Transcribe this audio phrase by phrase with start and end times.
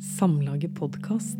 [0.00, 1.38] Samlaget podkast.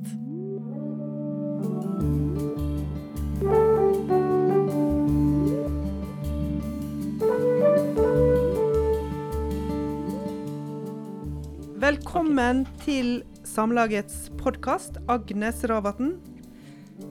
[11.75, 16.15] Velkommen til Samlagets podkast, Agnes Ravatn.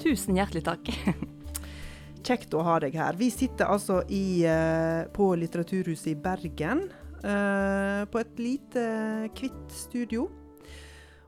[0.01, 0.91] Tusen hjertelig takk.
[2.25, 3.17] Kjekt å ha deg her.
[3.19, 6.87] Vi sitter altså i, eh, på Litteraturhuset i Bergen.
[7.23, 8.87] eh, på et lite,
[9.35, 10.29] hvitt studio.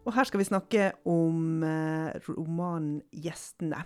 [0.05, 3.81] Og her skal vi snakke om eh, romanen 'Gjestene'.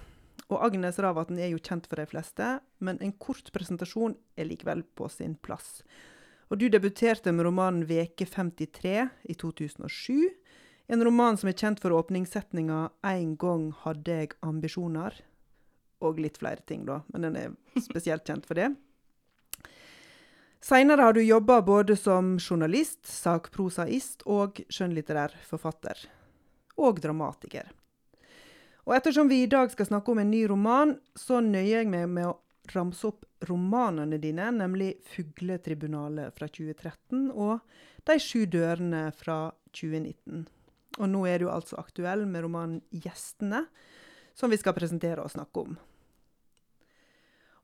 [0.49, 2.47] Og Agnes Ravatn er jo kjent for de fleste,
[2.83, 5.83] men en kort presentasjon er likevel på sin plass.
[6.49, 10.29] Og du debuterte med romanen 'Veke 53' i 2007.
[10.89, 15.21] En roman som er kjent for åpningssetninga 'En gang hadde jeg ambisjoner'.
[16.01, 18.75] Og litt flere ting, da, men den er spesielt kjent for det.
[20.61, 26.09] Seinere har du jobba både som journalist, sakprosaist og skjønnlitterær forfatter.
[26.79, 27.67] Og dramatiker.
[28.87, 32.07] Og ettersom vi i dag skal snakke om en ny roman, så nøyer jeg meg
[32.09, 32.37] med å
[32.73, 37.59] ramse opp romanene dine, nemlig 'Fugletribunalet' fra 2013 og
[38.05, 40.47] 'De sju dørene' fra 2019.
[40.99, 43.67] Og nå er du altså aktuell med romanen 'Gjestene',
[44.33, 45.77] som vi skal presentere og snakke om.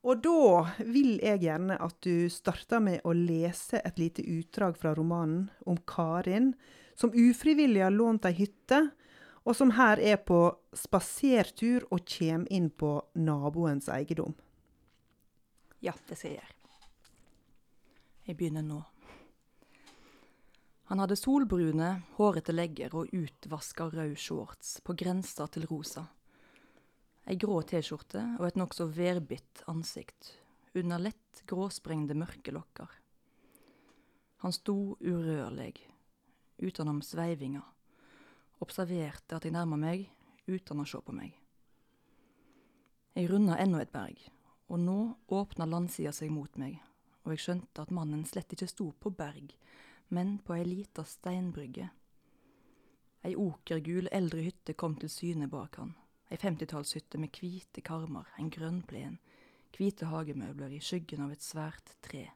[0.06, 4.94] Og da vil jeg gjerne at du starter med å lese et lite utdrag fra
[4.94, 6.54] romanen om Karin,
[6.94, 8.92] som ufrivillig har lånt ei hytte,
[9.46, 10.40] og som her er på
[10.74, 14.34] spasertur og kommer inn på naboens eiendom.
[15.86, 16.52] Ja, det skal jeg gjøre.
[18.26, 18.82] Jeg begynner nå.
[20.90, 26.08] Han hadde solbrune, hårete legger og utvaska rød shorts på grensa til rosa.
[27.26, 30.36] Ei grå T-skjorte og et nokså værbitt ansikt,
[30.78, 32.90] under lett gråsprengde mørke lokker.
[34.46, 35.74] Han sto urørlig,
[36.62, 37.64] utenom sveivinga,
[38.64, 40.08] observerte at jeg nærma meg
[40.48, 41.34] uten å se på meg.
[43.16, 44.20] Jeg runda enda et berg,
[44.68, 45.00] og nå
[45.32, 46.80] åpna landsida seg mot meg,
[47.24, 49.54] og jeg skjønte at mannen slett ikke sto på berg,
[50.14, 51.90] men på ei lita steinbrygge.
[53.26, 55.96] Ei okergul eldre hytte kom til syne bak han,
[56.30, 59.18] ei femtitallshytte med hvite karmer, en grønn plen,
[59.76, 62.28] hvite hagemøbler i skyggen av et svært tre,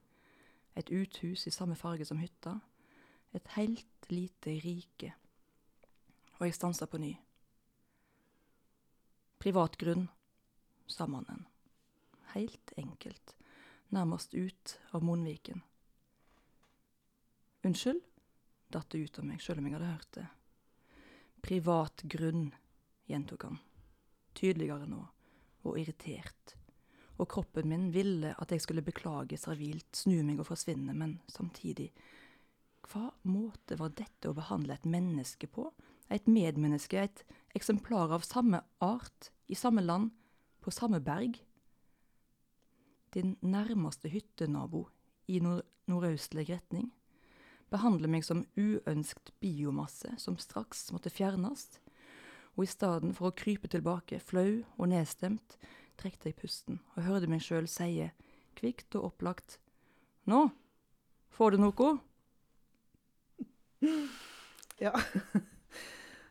[0.75, 2.57] et uthus i samme farge som hytta,
[3.35, 5.13] et heilt lite rike.
[6.39, 7.13] Og jeg stansa på ny.
[9.39, 10.07] Privat grunn,
[10.87, 11.45] sa mannen.
[12.33, 13.35] Heilt enkelt,
[13.95, 15.61] nærmest ut av munnviken.
[17.63, 18.01] Unnskyld,
[18.71, 20.27] datt det ut av meg, sjøl om jeg hadde hørt det.
[21.43, 22.49] Privat grunn,
[23.09, 23.59] gjentok han,
[24.35, 25.01] tydeligere nå,
[25.67, 26.55] og irritert.
[27.19, 31.89] Og kroppen min ville at jeg skulle beklage servilt, snu meg og forsvinne, men samtidig,
[32.89, 35.67] hva måte var dette å behandle et menneske på?
[36.09, 37.25] Et medmenneske, et
[37.55, 40.11] eksemplar av samme art, i samme land,
[40.61, 41.37] på samme berg?
[43.13, 44.87] Din nærmeste hyttenabo
[45.27, 46.91] i nord nordøstlig retning
[47.69, 51.79] behandler meg som uønskt biomasse som straks måtte fjernes,
[52.57, 55.57] og i stedet for å krype tilbake, flau og nedstemt,
[55.99, 58.09] trekte jeg pusten og hørte meg sjøl sie,
[58.57, 59.59] kvikt og opplagt,
[60.29, 60.49] Nå,
[61.33, 61.93] får du noe?
[64.79, 64.93] Ja.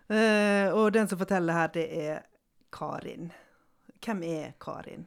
[0.09, 2.23] Eh, og den som forteller her, det er
[2.73, 3.31] Karin.
[4.01, 5.05] Hvem er Karin?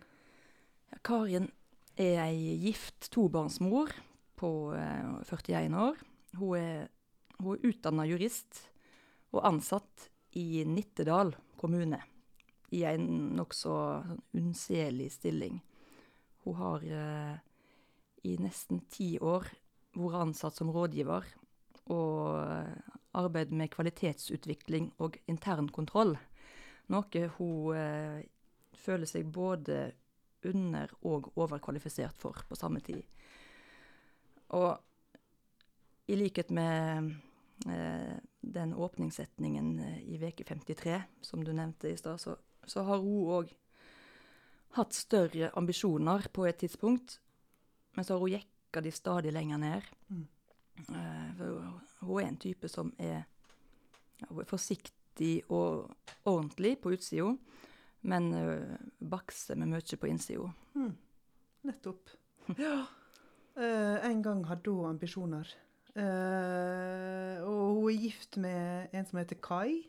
[1.01, 1.49] Karin
[1.97, 3.93] er ei gift tobarnsmor
[4.37, 5.97] på uh, 41 år.
[6.37, 6.87] Hun er,
[7.39, 8.67] hun er utdanna jurist
[9.31, 11.99] og ansatt i Nittedal kommune
[12.71, 13.07] i en
[13.37, 15.59] nokså sånn unnselig stilling.
[16.45, 17.35] Hun har uh,
[18.23, 19.49] i nesten ti år
[19.97, 21.25] vært ansatt som rådgiver
[21.91, 26.15] og arbeidet med kvalitetsutvikling og internkontroll.
[26.91, 28.21] Noe hun eh,
[28.77, 29.91] føler seg både
[30.47, 33.03] under- og overkvalifisert for på samme tid.
[34.57, 34.79] Og
[36.11, 37.11] i likhet med
[37.69, 43.03] eh, den åpningssetningen eh, i veke 53, som du nevnte i stad, så, så har
[43.03, 43.53] hun òg
[44.75, 47.19] hatt større ambisjoner på et tidspunkt,
[47.95, 49.87] men så har hun jekka de stadig lenger ned.
[50.07, 50.27] Mm.
[50.89, 53.23] Eh, for hun- er en type som er,
[54.29, 55.91] hun er forsiktig og
[56.25, 57.35] ordentlig på utsida,
[58.01, 58.77] men uh,
[59.09, 60.47] bakser med mye på innsida.
[60.73, 60.95] Mm.
[61.69, 62.09] Nettopp.
[62.57, 62.85] Ja.
[63.55, 65.45] Uh, en gang hadde hun ambisjoner.
[65.91, 69.83] Uh, og hun er gift med en som heter Kai.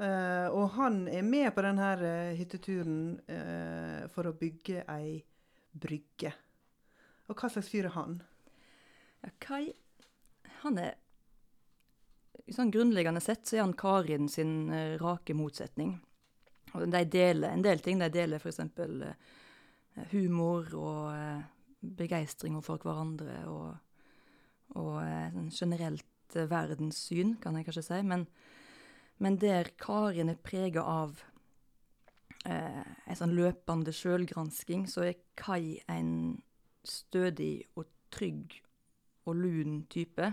[0.00, 5.18] Uh, og han er med på denne eh, hytteturen eh, for å bygge ei
[5.76, 6.30] brygge.
[7.28, 8.14] Og hva slags fyr er han?
[9.20, 9.74] Ja, Kai,
[10.64, 10.96] han er
[12.54, 15.94] sånn grunnleggende sett så er han Karin sin eh, rake motsetning.
[16.74, 18.00] Og de deler en del ting.
[18.00, 18.60] De deler f.eks.
[18.78, 19.14] Uh,
[20.12, 21.40] humor og uh,
[21.80, 23.74] begeistring for hverandre og,
[24.78, 28.00] og uh, sånn generelt uh, verdenssyn, kan jeg kanskje si.
[28.06, 28.26] Men,
[29.18, 31.18] men der Karin er prega av
[32.46, 36.38] uh, en sånn løpende sjølgransking, så er Kai en
[36.86, 38.60] stødig og trygg
[39.28, 40.32] og lun type.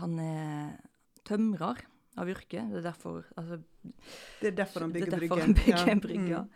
[0.00, 0.76] Han er
[1.24, 1.80] tømrer
[2.18, 2.62] av yrke.
[2.70, 3.60] Det er derfor altså,
[4.40, 5.40] Det er derfor han bygger er derfor.
[5.40, 5.92] Han bygger Ja.
[5.92, 6.38] en brygge.
[6.38, 6.50] Mm.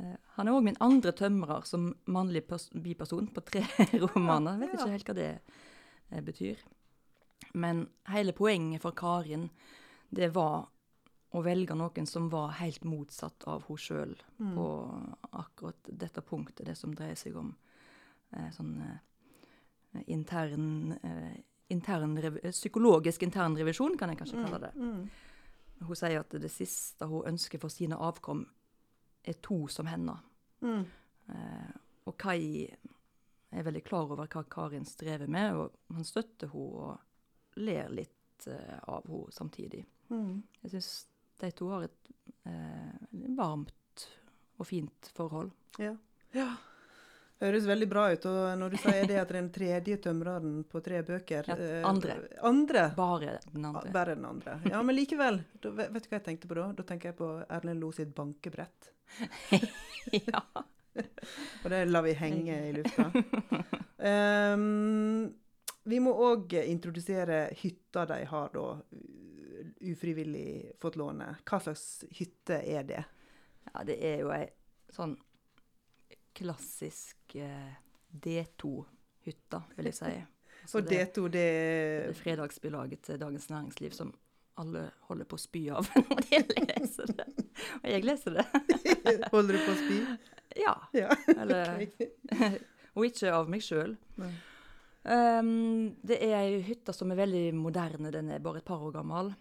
[0.00, 3.62] Eh, Han er òg min andre tømrer som mannlig pers biperson på tre
[4.04, 4.58] romaner.
[4.58, 5.40] Jeg vet ikke helt hva det
[6.12, 6.58] eh, betyr.
[7.54, 9.50] Men hele poenget for Karin,
[10.10, 10.68] det var
[11.34, 14.54] å velge noen som var helt motsatt av henne sjøl Mm.
[14.54, 14.66] på
[15.32, 17.54] akkurat dette punktet, det som dreier seg om
[18.32, 21.34] eh, sånn eh, intern eh,
[21.70, 24.74] intern rev- eh, Psykologisk internrevisjon, kan jeg kanskje kalle det.
[24.76, 25.08] Mm.
[25.86, 28.46] Hun sier at det siste hun ønsker for sine avkom,
[29.24, 30.16] er to som henne.
[30.64, 30.86] Mm.
[31.28, 31.70] Eh,
[32.06, 32.64] og Kai
[33.50, 38.46] er veldig klar over hva Karin strever med, og han støtter henne og ler litt
[38.46, 39.84] eh, av henne samtidig.
[40.10, 40.42] Mm.
[40.62, 40.90] Jeg syns
[41.40, 42.10] de to har et
[42.48, 44.06] eh, varmt
[44.58, 45.52] og fint forhold.
[45.78, 45.92] Ja.
[46.34, 46.48] ja.
[47.38, 48.24] Høres veldig bra ut.
[48.26, 52.16] Og når du sier det at den tredje tømreren på tre bøker Ja, eh, andre.
[52.42, 52.88] Andre?
[52.96, 53.92] Bare den andre.
[53.94, 54.58] Bare den andre.
[54.70, 55.42] Ja, men likevel.
[55.62, 56.70] Da, vet du hva jeg tenkte på da?
[56.78, 58.90] Da tenker jeg på Erlend Lo sitt bankebrett.
[60.30, 60.42] ja.
[61.62, 63.10] Og det lar vi henge i lufta.
[63.98, 65.28] Um,
[65.88, 68.66] vi må òg introdusere hytta de har da
[69.86, 71.36] ufrivillig fått låne.
[71.46, 73.04] Hva slags hytte er det?
[73.72, 74.46] ja, det er jo ei
[74.94, 75.16] sånn
[76.36, 77.76] klassisk eh,
[78.12, 80.14] D2-hytta, vil jeg si.
[80.68, 84.10] Så Og D2, det er fredagsbilaget til Dagens Næringsliv som
[84.58, 87.28] alle holder på å spy av når de leser det.
[87.78, 88.44] Og jeg leser det.
[89.34, 89.98] Holder du på å spy?
[90.58, 90.74] Ja.
[90.96, 91.14] Ja.
[91.36, 91.86] Eller,
[92.94, 93.94] og ikke av meg sjøl.
[95.08, 98.12] Um, det er ei hytte som er veldig moderne.
[98.14, 99.32] Den er bare et par år gammel.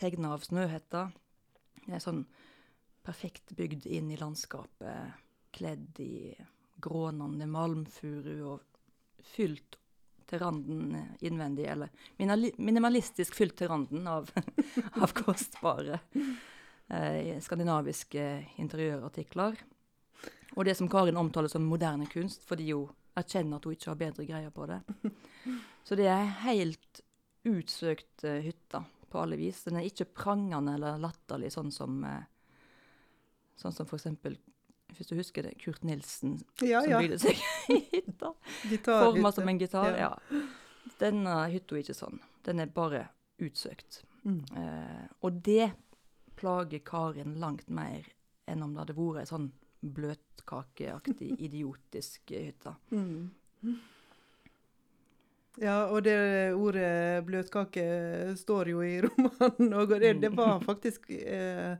[0.00, 1.06] Tegna av Snøhetta.
[1.84, 2.24] Det er sånn
[3.04, 5.23] perfekt bygd inn i landskapet.
[5.54, 6.34] Kledd i
[6.84, 8.62] grånende malmfuru og
[9.24, 9.78] fylt
[10.28, 11.68] til randen innvendig.
[11.70, 14.30] Eller minimalistisk fylt til randen av,
[15.02, 16.00] av kostbare
[16.88, 18.26] eh, skandinaviske
[18.62, 19.56] interiørartikler.
[20.54, 24.00] Og det som Karin omtaler som moderne kunst, fordi hun erkjenner at hun ikke har
[24.00, 24.80] bedre greier på det.
[25.86, 27.02] Så det er helt
[27.44, 28.80] utsøkt uh, hytte
[29.10, 29.64] på alle vis.
[29.66, 32.22] Den er ikke prangende eller latterlig, sånn som uh,
[33.54, 34.34] Sånn som eksempel,
[34.98, 37.00] hvis du husker det, Kurt Nilsen Ja, som ja.
[37.02, 37.40] bygde seg
[37.92, 38.32] hytta.
[38.84, 39.96] Forma som en gitar.
[39.98, 40.12] Ja.
[40.30, 40.42] Ja.
[41.00, 42.20] Denne hytta er ikke sånn.
[42.44, 43.06] Den er bare
[43.42, 44.02] utsøkt.
[44.24, 44.42] Mm.
[44.56, 45.72] Eh, og det
[46.38, 48.06] plager Karin langt mer
[48.50, 49.50] enn om det hadde vært ei sånn
[49.84, 52.74] bløtkakeaktig, idiotisk hytte.
[52.92, 53.32] Mm.
[55.62, 56.16] Ja, og det
[56.58, 57.84] ordet bløtkake
[58.40, 61.76] står jo i romanen òg, og det, det var faktisk eh,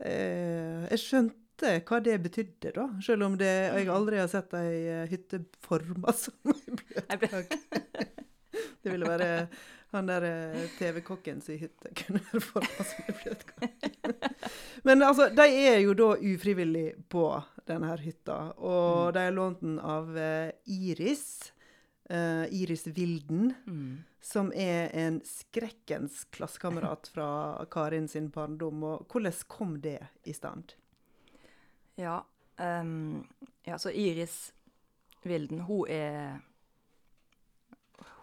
[0.00, 1.41] eh, Jeg skjønte
[1.88, 2.88] hva det betydde, da.
[3.04, 6.76] Selv om det, jeg aldri har sett ei eh, hytte forma som ei
[7.20, 7.58] bløtkake.
[8.82, 9.30] Det ville være
[9.92, 13.90] han der eh, TV-kokken sin hytte kunne være forma som ei bløtkake.
[14.88, 17.26] Men altså, de er jo da ufrivillig på
[17.68, 21.52] denne hytta, og de har lånt den av eh, Iris.
[22.12, 24.02] Uh, Iris Wilden, Mm.
[24.20, 27.28] som er en skrekkens klassekamerat fra
[27.72, 28.82] Karin sin barndom.
[28.84, 30.74] Og hvordan kom det i stand?
[32.00, 32.22] Ja,
[32.56, 33.28] Um,
[33.62, 34.52] ja, så Iris
[35.22, 36.40] Vilden, hun er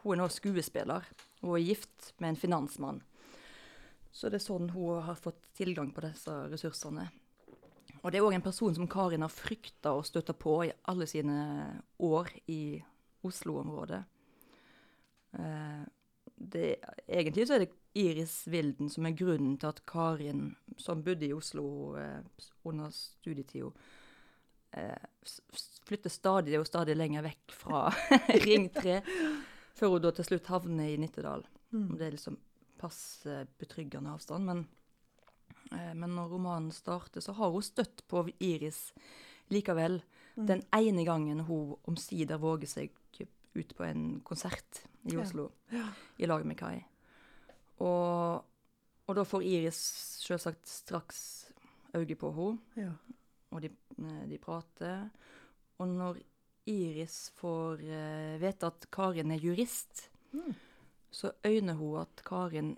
[0.01, 1.03] Hun er nå skuespiller.
[1.41, 3.01] Hun er gift med en finansmann.
[4.11, 7.09] Så det er sånn hun har fått tilgang på disse ressursene.
[7.99, 11.07] Og det er òg en person som Karin har frykta å støtte på i alle
[11.07, 11.35] sine
[11.99, 12.79] år i
[13.27, 13.99] Oslo-området.
[15.35, 15.83] Uh,
[16.39, 21.33] egentlig så er det Iris Wilden som er grunnen til at Karin, som bodde i
[21.33, 22.21] Oslo eh,
[22.69, 23.71] under studietida,
[24.71, 25.07] eh,
[25.89, 27.87] flytter stadig og stadig lenger vekk fra
[28.45, 28.99] Ring 3,
[29.79, 31.45] før hun da til slutt havner i Nittedal.
[31.73, 31.95] Mm.
[31.97, 32.37] Det er liksom
[32.79, 34.45] passe betryggende avstand.
[34.45, 34.67] Men,
[35.71, 38.91] eh, men når romanen starter, så har hun støtt på Iris
[39.49, 40.01] likevel.
[40.37, 40.45] Mm.
[40.45, 42.93] Den ene gangen hun omsider våger seg
[43.57, 45.23] ut på en konsert i Ja.
[45.23, 45.87] Oslo Ja.
[46.17, 46.85] i lag med Kai.
[47.79, 48.43] Og,
[49.07, 49.79] og da får Iris
[50.25, 51.19] selvsagt straks
[51.95, 52.91] øye på henne, Ja.
[53.51, 55.09] og de, eh, de prater.
[55.79, 56.19] Og når
[56.69, 60.53] Iris får uh, vite at Karin er jurist, Mm.
[61.11, 62.75] så øyner hun at Karin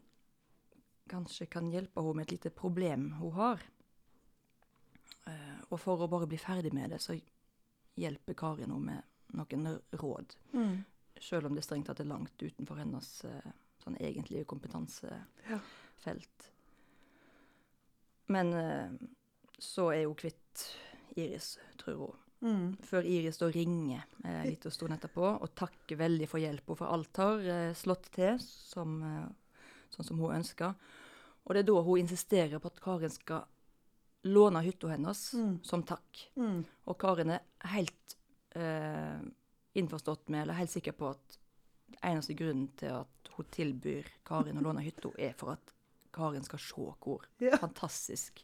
[1.09, 3.59] kanskje kan hjelpe henne med et lite problem hun har.
[5.27, 7.17] Uh, og for å bare bli ferdig med det, så
[7.99, 9.03] hjelper Karin henne med
[9.35, 10.35] noen råd.
[10.53, 10.77] Mm.
[11.21, 13.51] Selv om det strengt tatt er langt utenfor hennes eh,
[13.81, 16.47] sånn egentlig kompetansefelt.
[18.31, 18.89] Men eh,
[19.59, 20.65] så er hun kvitt
[21.19, 22.17] Iris, tror hun.
[22.41, 22.69] Mm.
[22.81, 26.89] Før Iris da ringer eh, litt og stund etterpå og takker veldig for hjelpa, for
[26.89, 29.27] alt har eh, slått til som, eh,
[29.93, 30.73] sånn som hun ønsker.
[31.45, 33.45] Og det er da hun insisterer på at Karin skal
[34.29, 35.59] låne hytta hennes Mm.
[35.65, 36.29] som takk.
[36.37, 36.63] Mm.
[36.87, 37.41] Og Karin er
[37.73, 38.17] helt
[38.55, 39.21] eh,
[39.77, 41.37] innforstått med, eller helt sikker på at
[42.03, 45.73] eneste grunnen til at hun tilbyr Karin å låne hytta, er for at
[46.13, 47.57] Karin skal se hvor Ja.
[47.61, 48.43] fantastisk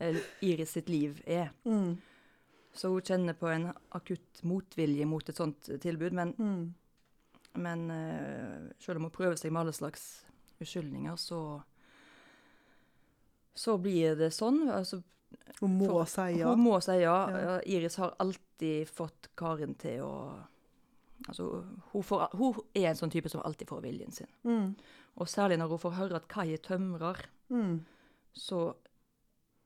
[0.00, 1.50] eh, Iris sitt liv er.
[1.64, 1.96] Mm.
[2.74, 6.12] Så hun kjenner på en akutt motvilje mot et sånt tilbud.
[6.12, 6.74] Men, Mm.
[7.62, 10.24] men eh, selv om hun prøver seg med alle slags
[10.60, 11.62] uskyldninger, så
[13.54, 14.64] så blir det sånn.
[14.74, 15.02] Altså,
[15.60, 16.48] Hun må For- si ja.
[16.50, 17.14] Hun må si ja.
[17.30, 17.38] Ja.
[17.44, 20.12] Ja, Iris har alltid fått Karin til å
[21.28, 24.28] Altså, hun, får, hun er en sånn type som alltid får viljen sin.
[24.44, 24.74] Mm.
[25.22, 27.82] Og særlig når hun får høre at Kai er tømrer, Mm.
[28.32, 28.74] så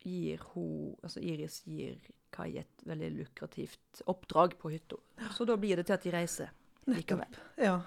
[0.02, 1.94] gir hun Altså Iris gir
[2.34, 4.98] Kai et veldig lukrativt oppdrag på hytta.
[5.32, 6.50] Så da blir det til at de reiser
[6.90, 7.38] likevel.
[7.56, 7.78] Ja.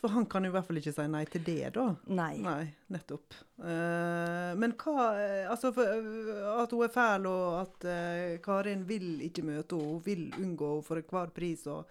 [0.00, 1.86] For han kan jo i hvert fall ikke si nei til det, da.
[2.08, 2.34] Nei.
[2.40, 3.34] Nei, nettopp.
[3.60, 8.86] Uh, men hva eh, Altså, for, eh, at hun er fæl, og at uh, Karin
[8.88, 11.84] vil ikke møte henne, hun vil unngå henne for enhver pris, og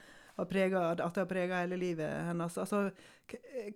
[0.48, 2.58] preget, at det har prega hele livet hennes.
[2.62, 2.90] Altså,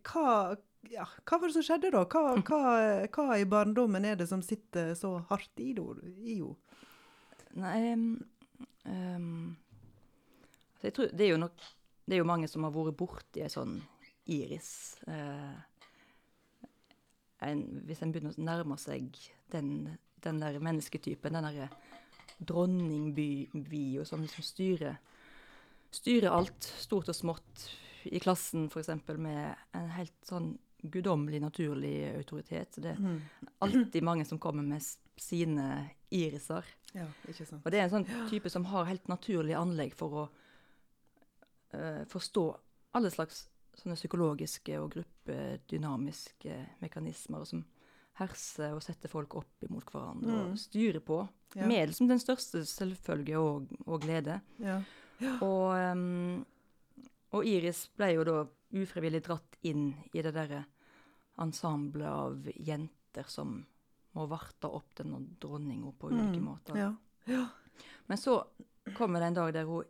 [0.08, 0.55] hva
[0.91, 2.03] ja, hva var det som skjedde, da?
[2.12, 2.62] Hva, hva,
[3.08, 6.55] hva i barndommen er det som sitter så hardt i henne?
[7.53, 9.53] Nei um,
[10.74, 11.67] altså jeg tror, det, er jo nok,
[12.05, 13.77] det er jo mange som har vært borti ei sånn
[14.34, 14.72] iris.
[15.08, 15.55] Uh,
[17.43, 19.15] en, hvis en begynner å nærme seg
[19.53, 19.93] den,
[20.24, 21.70] den der mennesketypen, den derre
[22.43, 24.98] dronningbyen som liksom styrer,
[25.93, 27.67] styrer alt, stort og smått,
[28.09, 28.89] i klassen f.eks.
[29.17, 32.75] med en helt sånn guddommelig, naturlig autoritet.
[32.81, 33.21] Det er Mm.
[33.62, 34.81] alltid mange som kommer med
[35.17, 36.65] sine iriser.
[36.93, 37.62] Ja, ikke sant.
[37.65, 40.29] Og det er en sånn type som har helt naturlig anlegg for å
[41.73, 42.43] uh, forstå
[42.93, 43.47] alle slags
[43.79, 47.63] sånne psykologiske og gruppedynamiske mekanismer og som
[48.19, 50.51] herser og setter folk opp imot hverandre Mm.
[50.51, 51.27] og styrer på.
[51.55, 51.65] Ja.
[51.65, 54.41] Med liksom den største selvfølge og, og glede.
[54.59, 54.81] Ja.
[55.42, 56.46] Og, um,
[57.34, 58.38] og Iris ble jo da
[58.74, 60.63] ufrivillig dratt inn i det derre
[61.42, 63.60] ensemblet av jenter som
[64.13, 66.44] må varte opp denne dronninga på ulike Mm.
[66.46, 66.77] måter.
[66.77, 66.92] Ja.
[67.25, 67.48] ja.
[68.08, 68.44] Men så
[68.98, 69.84] kommer det en dag der hun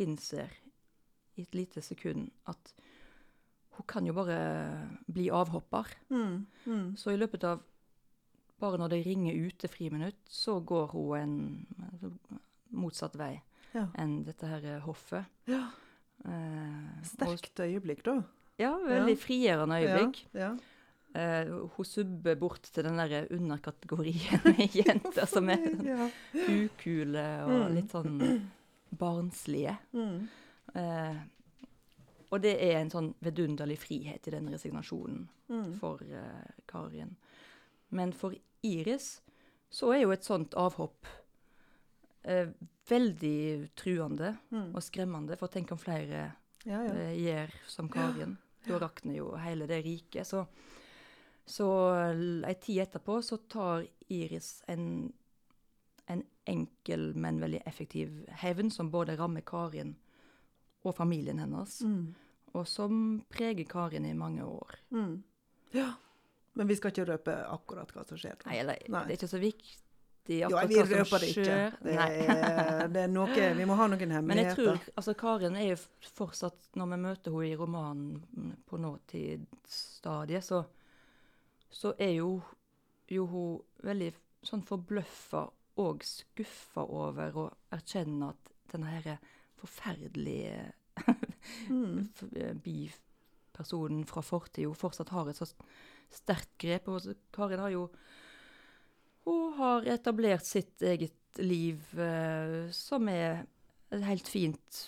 [0.00, 0.48] innser
[1.36, 2.72] i et lite sekund at
[3.76, 4.38] hun kan jo bare
[5.06, 5.86] bli avhopper.
[6.08, 6.46] Mm.
[6.64, 6.96] Mm.
[6.96, 7.60] Så i løpet av
[8.60, 12.10] bare når det ringer ute friminutt, så går hun en altså,
[12.76, 13.40] motsatt vei
[13.74, 13.86] Ja.
[13.98, 15.24] enn dette her hoffet.
[15.46, 15.68] ja.
[16.24, 18.22] Eh, Sterkt øyeblikk, da.
[18.58, 19.20] Ja, veldig Ja.
[19.24, 20.18] frigjørende øyeblikk.
[20.34, 20.50] Ja.
[21.14, 27.70] Eh, hun subber bort til den der underkategorien med jenter som er sånn ukule og
[27.70, 27.74] Mm.
[27.74, 28.50] litt sånn
[28.96, 29.76] barnslige.
[29.94, 30.28] Mm.
[30.74, 31.16] Eh,
[32.30, 35.72] og det er en sånn vidunderlig frihet i den resignasjonen Mm.
[35.80, 37.16] for eh, Karin.
[37.90, 39.20] Men for Iris
[39.70, 41.06] så er jo et sånt avhopp
[42.24, 42.48] eh,
[42.88, 44.74] veldig truende Mm.
[44.74, 45.36] og skremmende.
[45.38, 46.32] For tenk om flere
[46.64, 46.92] Ja, ja.
[46.92, 48.38] eh, gjør som Karin.
[48.66, 50.26] Da rakner jo hele det riket.
[50.26, 50.46] Så,
[51.46, 51.66] så
[52.46, 55.12] ei tid etterpå så tar Iris en,
[56.06, 59.96] en enkel, men veldig effektiv hevn som både rammer Karin
[60.84, 62.14] og familien hennes, Mm.
[62.54, 64.76] og som preger Karin i mange år.
[64.90, 65.22] Mm.
[65.72, 65.92] ja.
[66.54, 68.34] Men vi skal ikke røpe akkurat hva som skjer.
[68.44, 69.04] Nei, eller Nei.
[69.06, 69.76] det er ikke så viktig
[70.30, 71.76] Jo, akkurat vi hva som skjer.
[71.82, 74.26] Det er, det er noe, vi må ha noen hemmeligheter.
[74.30, 75.78] Men jeg tror altså Karin er jo
[76.14, 80.62] fortsatt, når vi møter henne i romanen på nåtidsstadiet, så,
[81.70, 82.34] så er jo,
[83.10, 84.12] jo hun veldig
[84.46, 85.46] sånn forbløffa
[85.80, 89.16] og skuffa over å erkjenne at denne her
[89.60, 90.70] forferdelige
[91.68, 92.08] Mm.
[92.36, 95.48] eh, bipersonen fra fortida fortsatt har et så
[96.12, 96.88] sterkt grep.
[96.88, 97.88] Og Karin har jo
[99.30, 103.44] Hun har etablert sitt eget liv eh, som er
[103.94, 104.80] et helt fint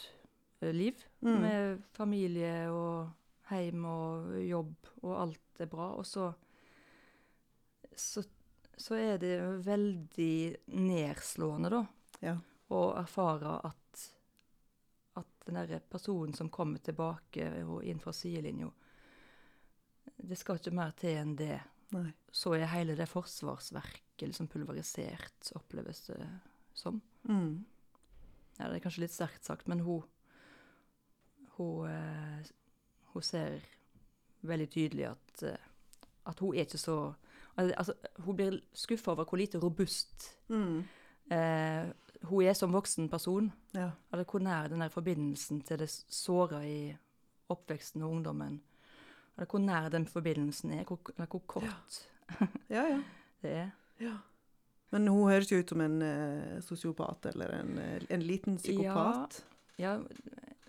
[0.60, 0.98] eh, liv.
[1.22, 1.36] Mm.
[1.44, 3.12] Med familie og
[3.52, 5.92] heim og jobb, og alt er bra.
[6.00, 6.32] Og så
[7.96, 8.22] så,
[8.76, 9.34] så er det
[9.66, 11.82] veldig nedslående, da,
[12.24, 12.36] Ja.
[12.72, 13.78] å erfare at
[15.14, 18.70] at den der personen som kommer tilbake og inn fra sidelinja
[20.16, 21.58] Det skal ikke mer til enn det
[21.92, 22.06] Nei.
[22.32, 26.28] så er hele det forsvarsverket liksom pulverisert, oppleves det
[26.74, 27.00] som.
[27.28, 27.64] Mm.
[28.58, 30.02] Ja, det er kanskje litt sterkt sagt, men hun
[31.56, 32.46] Hun, eh,
[33.12, 33.60] hun ser
[34.42, 35.56] veldig tydelig at, eh,
[36.26, 37.14] at hun er ikke så
[37.58, 37.92] Altså,
[38.24, 40.84] hun blir skuffa over hvor lite robust Mm.
[41.30, 41.92] eh,
[42.22, 43.52] hun er som voksen person.
[43.74, 43.90] Ja.
[44.12, 46.96] Eller hvor nær den der forbindelsen til det såra i
[47.48, 48.60] oppveksten og ungdommen
[49.36, 52.08] Eller hvor nær den forbindelsen er, hvor, eller hvor kort
[52.70, 53.02] ja, ja.
[53.42, 53.70] det er.
[54.02, 54.18] Ja.
[54.92, 59.38] Men hun høres jo ut som en uh, sosiopat eller en, eh, en liten psykopat.
[59.80, 59.94] Ja,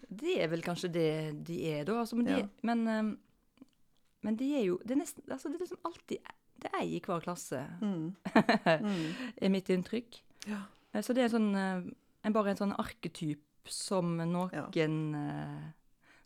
[0.07, 1.07] det er vel kanskje det
[1.47, 1.97] de er, da.
[2.05, 2.47] Altså, men, de, Ja.
[2.63, 3.09] men, um,
[4.23, 6.17] men de er jo Det er nesten altså, Det er liksom alltid
[6.63, 8.15] Det er ei i hver klasse, Mm.
[8.87, 9.13] Mm.
[9.41, 10.21] er mitt inntrykk.
[10.47, 10.61] Ja.
[10.93, 11.91] Eh, Så det er en sånn, eh,
[12.23, 15.71] en, bare en sånn arketyp som noen eh,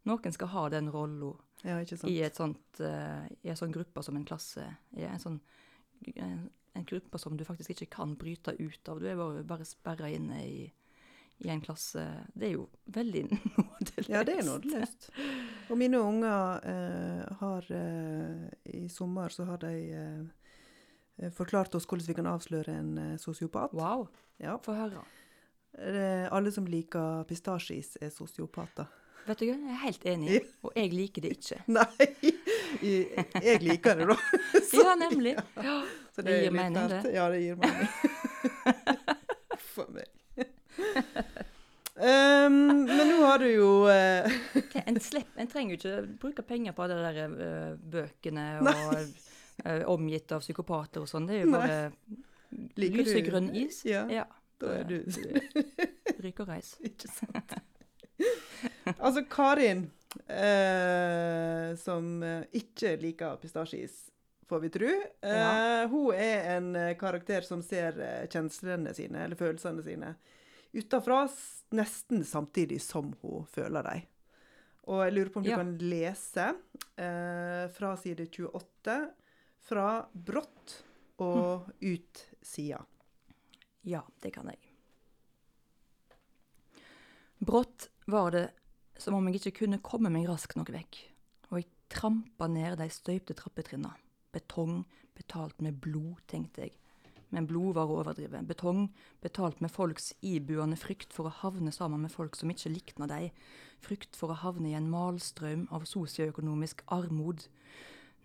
[0.05, 1.33] Noen skal ha den rolla
[1.63, 4.63] ja, i et sånt, eh, i en sånn gruppe som en klasse.
[4.95, 5.39] I en sånn
[6.77, 8.99] en, gruppe som du faktisk ikke kan bryte ut av.
[9.01, 10.67] Du er bare, bare sperra inne i,
[11.43, 12.03] i en klasse.
[12.33, 14.09] Det er jo veldig nådeløst.
[14.09, 15.09] Ja, det er nådeløst.
[15.69, 22.07] Og mine unger eh, har eh, I sommer så har de eh, forklart oss hvordan
[22.07, 23.75] vi kan avsløre en eh, sosiopat.
[23.77, 24.07] Wow.
[24.41, 24.57] Ja.
[24.63, 25.05] Få høre.
[25.77, 28.87] Alle som liker pistasjeis, er sosiopater.
[29.27, 31.59] Vet du hva, jeg er helt enig, og jeg liker det ikke.
[31.75, 32.07] Nei!
[32.81, 34.17] Jeg, liker det, da.
[34.83, 35.35] Ja, nemlig.
[35.67, 35.77] Ja.
[36.15, 37.01] Så Det det gir mening, det.
[37.13, 37.87] Ja, det gir mening.
[39.73, 40.07] For meg.
[41.97, 44.29] Um, men nå har du jo uh...
[44.85, 48.93] En, slepp, en trenger jo ikke bruke penger på alle de der uh, bøkene og
[49.65, 51.25] uh, omgitt av psykopater og sånn.
[51.29, 51.79] Det er jo bare
[52.77, 53.81] Liker du- lysegrønn is.
[53.89, 54.27] Ja, Ja.
[54.61, 54.99] da er du
[56.21, 56.75] Ryk og reis.
[56.85, 57.57] Ikke sant.
[58.97, 59.87] altså, Karin,
[60.27, 63.95] eh, som eh, ikke liker pistasjeis,
[64.47, 64.91] får vi tro.
[65.21, 65.87] Eh, Ja.
[65.91, 70.13] Hun er en eh, karakter som ser eh, kjenslene sine, eller følelsene sine,
[70.77, 71.25] utafra,
[71.75, 74.05] nesten samtidig som hun føler dem.
[74.87, 75.57] Og jeg lurer på om du Ja.
[75.59, 76.45] kan lese
[76.95, 78.97] eh, fra side 28,
[79.67, 80.77] fra brått
[81.19, 82.79] og ut sida.
[83.83, 84.59] Ja, det kan jeg.
[87.39, 88.45] Brått var det
[88.99, 90.99] som om jeg ikke kunne komme meg raskt nok vekk,
[91.51, 93.93] og jeg trampa ned de støypte trappetrinna.
[94.35, 94.83] Betong
[95.17, 96.75] betalt med blod, tenkte jeg.
[97.33, 98.39] Men blod var å overdrive.
[98.47, 98.85] Betong
[99.23, 103.31] betalt med folks ibuende frykt for å havne sammen med folk som ikke likna dem,
[103.83, 107.45] Frykt for å havne i en malstrøm av sosioøkonomisk armod.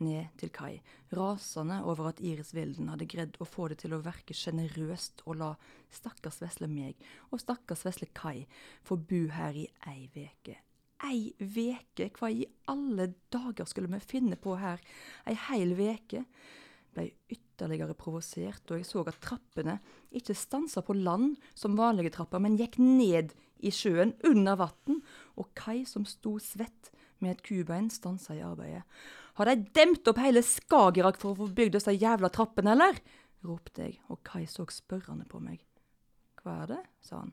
[0.01, 0.81] Ned til kai,
[1.15, 5.39] rasende over at Iris Wilden hadde greid å få det til å virke sjenerøst og
[5.39, 5.51] la
[5.93, 6.99] stakkars vesle meg
[7.31, 8.47] og stakkars vesle Kai
[8.83, 10.57] få bo her i ei veke.
[11.07, 12.09] Ei veke?
[12.15, 14.83] Hva i alle dager skulle vi finne på her?
[15.27, 16.25] Ei heil veke?
[16.93, 19.79] Blei ytterligere provosert da jeg så at trappene
[20.13, 25.01] ikke stansa på land som vanlige trapper, men gikk ned i sjøen, under vann,
[25.39, 26.91] og Kai som sto svett
[27.23, 28.83] med et kubein, stansa i arbeidet.
[29.43, 33.01] Har de demt opp hele Skagerrak for å få bygd disse jævla trappene, eller?
[33.43, 35.65] ropte jeg, og Kai så spørrende på meg.
[36.39, 36.79] Hva er det?
[37.03, 37.33] sa han.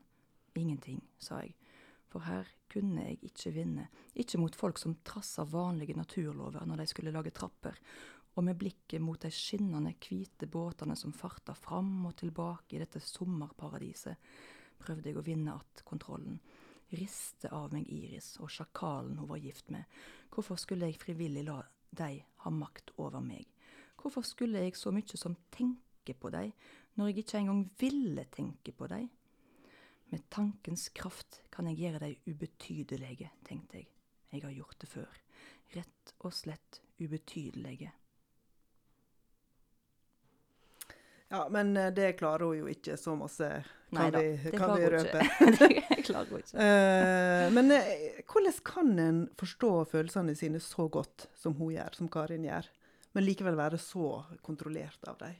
[0.58, 1.54] Ingenting, sa jeg,
[2.10, 3.86] for her kunne jeg ikke vinne,
[4.18, 7.78] ikke mot folk som trassa vanlige naturlover når de skulle lage trapper,
[8.34, 12.98] og med blikket mot de skinnende hvite båtene som farta fram og tilbake i dette
[13.06, 14.18] sommerparadiset,
[14.82, 16.40] prøvde jeg å vinne att kontrollen.
[16.90, 19.86] Riste av meg Iris og sjakalen hun var gift med.
[20.34, 23.46] Hvorfor skulle jeg frivillig la de har makt over meg?
[24.00, 26.50] Hvorfor skulle jeg så mye som tenke på de,
[26.96, 29.02] når jeg ikke engang ville tenke på de?
[30.10, 33.90] Med tankens kraft kan jeg gjøre de ubetydelige, tenkte jeg.
[34.32, 35.20] Jeg har gjort det før.
[35.76, 37.92] Rett og slett ubetydelige.
[41.32, 43.48] Ja, men eh, det klarer hun jo ikke så masse,
[43.90, 45.20] kan Neida, vi, kan vi røpe.
[45.60, 46.64] det klarer hun ikke.
[46.64, 52.10] Eh, men eh, hvordan kan en forstå følelsene sine så godt som hun gjør, som
[52.10, 52.66] Karin gjør,
[53.14, 55.38] men likevel være så kontrollert av dem?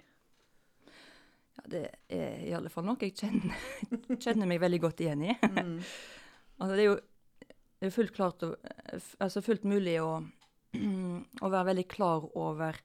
[1.59, 3.59] Ja, det er i alle fall noe jeg kjenner,
[4.23, 5.39] kjenner meg veldig godt igjen i.
[5.51, 5.81] Mm.
[6.61, 10.19] Altså, det er jo fullt, klart altså fullt mulig å,
[11.45, 12.77] å være veldig klar over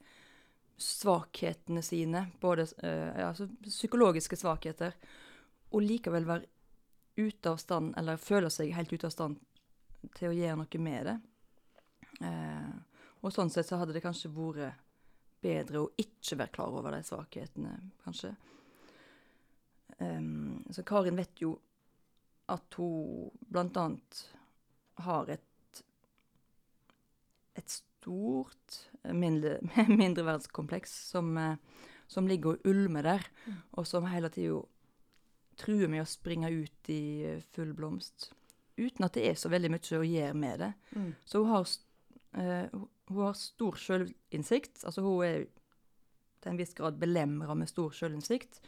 [0.77, 4.95] svakhetene sine, både eh, ja, altså psykologiske svakheter,
[5.71, 6.49] og likevel være
[7.15, 9.39] ute av stand, eller føle seg helt ute av stand
[10.17, 11.15] til å gjøre noe med det.
[12.27, 12.73] Eh,
[13.25, 14.81] og sånn sett så hadde det kanskje vært
[15.45, 18.33] bedre å ikke være klar over de svakhetene, kanskje.
[19.97, 21.53] Um, så Karin vet jo
[22.51, 24.21] at hun blant annet
[25.05, 25.44] har et
[28.05, 29.57] stort eh, mindre,
[29.89, 31.57] mindreverdskompleks som, eh,
[32.07, 33.57] som ligger og ulmer der, Mm.
[33.77, 34.61] og som hele tida
[35.57, 38.31] truer med å springe ut i eh, full blomst.
[38.77, 40.73] Uten at det er så veldig mye å gjøre med det.
[40.95, 41.11] Mm.
[41.25, 41.67] Så hun har,
[42.35, 42.89] eh, hun-
[43.23, 44.83] har stor sjølinnsikt.
[44.83, 45.45] Altså hun er
[46.41, 48.59] til en viss grad belemra med stor sjølinnsikt.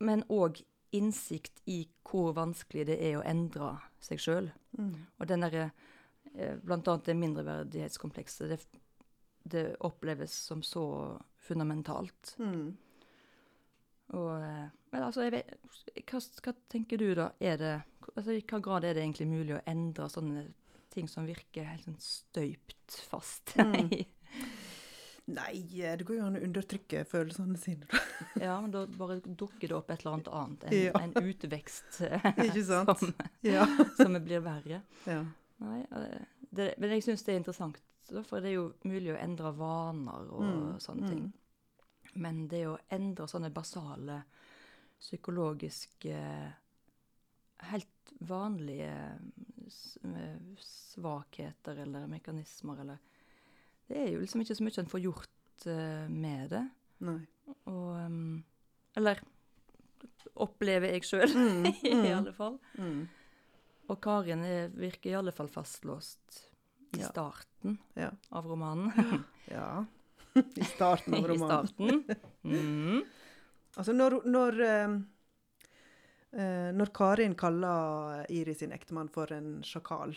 [0.00, 4.50] Men òg innsikt i hvor vanskelig det er å endre seg sjøl.
[4.78, 5.06] Mm.
[5.20, 5.70] Og den derre eh,
[6.62, 8.48] Blant annet det mindreverdighetskomplekset.
[8.50, 8.80] Det,
[9.46, 10.84] det oppleves som så
[11.46, 12.34] fundamentalt.
[12.38, 12.76] Mm.
[14.14, 15.54] Og, eh, men altså, vet,
[16.06, 17.30] hva, hva tenker du da?
[17.40, 17.72] Det,
[18.14, 20.46] altså, I hva grad er det egentlig mulig å endre sånne
[20.94, 23.56] ting som virker helt sånn støypt fast?
[23.58, 23.90] Mm.
[25.36, 27.88] Nei, det går jo an å undertrykke følelsene sine.
[28.46, 30.68] ja, men da bare dukker det opp et eller annet annet.
[30.68, 31.00] En, Ja.
[31.02, 32.92] en utvekst eh, som,
[33.42, 33.66] Ja.
[33.98, 34.82] som blir verre.
[35.06, 35.24] ja.
[35.58, 35.80] Nei,
[36.50, 37.78] det, men jeg syns det er interessant,
[38.28, 41.32] for det er jo mulig å endre vaner og Mm, sånne ting.
[42.14, 44.22] Men det å endre sånne basale
[45.00, 46.18] psykologiske
[47.66, 48.92] Helt vanlige
[50.04, 52.98] eh, svakheter eller mekanismer eller
[53.88, 56.64] Det er jo liksom ikke så mye en får gjort eh, med det.
[57.00, 57.18] Nei.
[57.72, 57.96] Og
[58.96, 59.20] Eller
[60.36, 62.58] opplever jeg sjøl, Mm, i mm, alle fall.
[62.78, 63.08] mm.
[63.88, 66.42] Og Karin er, virker i alle fall fastlåst
[66.96, 67.08] i Ja.
[67.10, 68.10] starten Ja.
[68.30, 68.92] av romanen.
[69.50, 69.84] ja.
[70.34, 71.64] I starten av romanen.
[71.64, 72.04] I starten.
[72.42, 73.02] Mm.
[73.76, 74.88] Altså, når, når, eh,
[76.40, 80.16] eh, når Karin kaller Iris sin ektemann for en sjakal,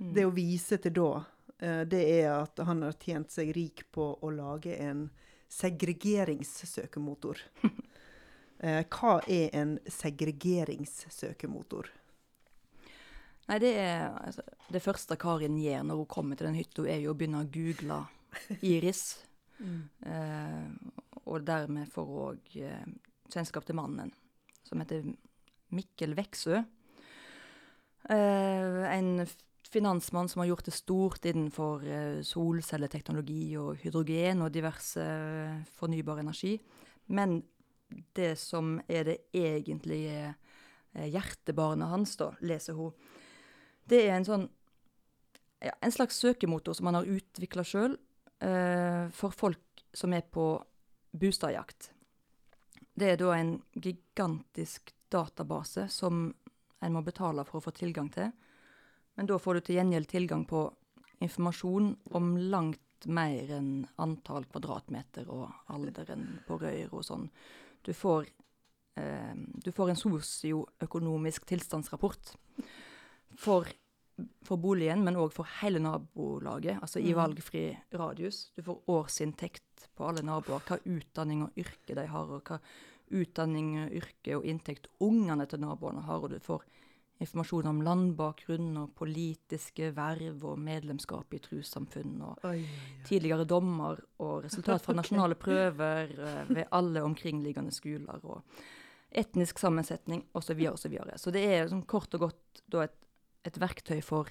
[0.00, 0.14] Mm.
[0.14, 1.24] det å vise til da,
[1.60, 5.10] eh, det er at han har tjent seg rik på å lage en
[5.48, 7.36] segregeringssøkemotor.
[8.62, 11.88] Eh, hva er en segregeringssøkemotor?
[13.52, 14.40] Nei, det er altså,
[14.72, 17.50] Det første Karin gjør når hun kommer til den hytta, er jo å begynne å
[17.52, 18.06] google
[18.64, 19.04] Iris.
[19.62, 20.70] Eh,
[21.30, 22.86] og dermed får hun òg eh,
[23.30, 24.08] kjennskap til mannen,
[24.66, 25.04] som heter
[25.70, 26.64] Mikkel Veksø.
[28.10, 29.12] Eh, en
[29.70, 36.24] finansmann som har gjort det stort innenfor eh, solcelleteknologi og hydrogen og diverse eh, fornybar
[36.24, 36.56] energi.
[37.14, 37.38] Men
[38.18, 42.90] det som er det egentlige eh, hjertebarnet hans, da, leser hun,
[43.92, 44.48] det er en sånn
[45.62, 47.96] ja, en slags søkemotor som man har utvikla sjøl,
[48.42, 50.46] eh, for folk som er på
[51.12, 51.92] bostadjakt.
[52.94, 56.30] Det er da en gigantisk database som
[56.82, 58.32] en må betale for å få tilgang til.
[59.14, 60.64] Men da får du til gjengjeld tilgang på
[61.22, 67.28] informasjon om langt mer enn antall kvadratmeter og alderen på røyr og sånn.
[67.82, 68.26] Du får,
[68.96, 72.34] eh, du får en sosioøkonomisk tilstandsrapport
[73.36, 73.68] for
[74.44, 77.16] for boligen, men òg for hele nabolaget, altså i Mm.
[77.16, 78.50] valgfri radius.
[78.56, 82.60] Du får årsinntekt på alle naboer, hva utdanning og yrke de har, og hva
[83.12, 86.62] utdanning, yrke og inntekt ungene til naboene har, og du får
[87.22, 93.02] informasjon om landbakgrunn og politiske verv og medlemskap i trossamfunn og Oi, oi, oi.
[93.06, 98.42] tidligere dommer og resultat fra nasjonale prøver eh, ved alle omkringliggende skoler og
[99.12, 100.46] etnisk sammensetning osv.
[100.48, 101.18] Så, videre, og så, videre.
[101.18, 102.96] så det er sånn kort og godt da et,
[103.44, 104.28] et verktøy for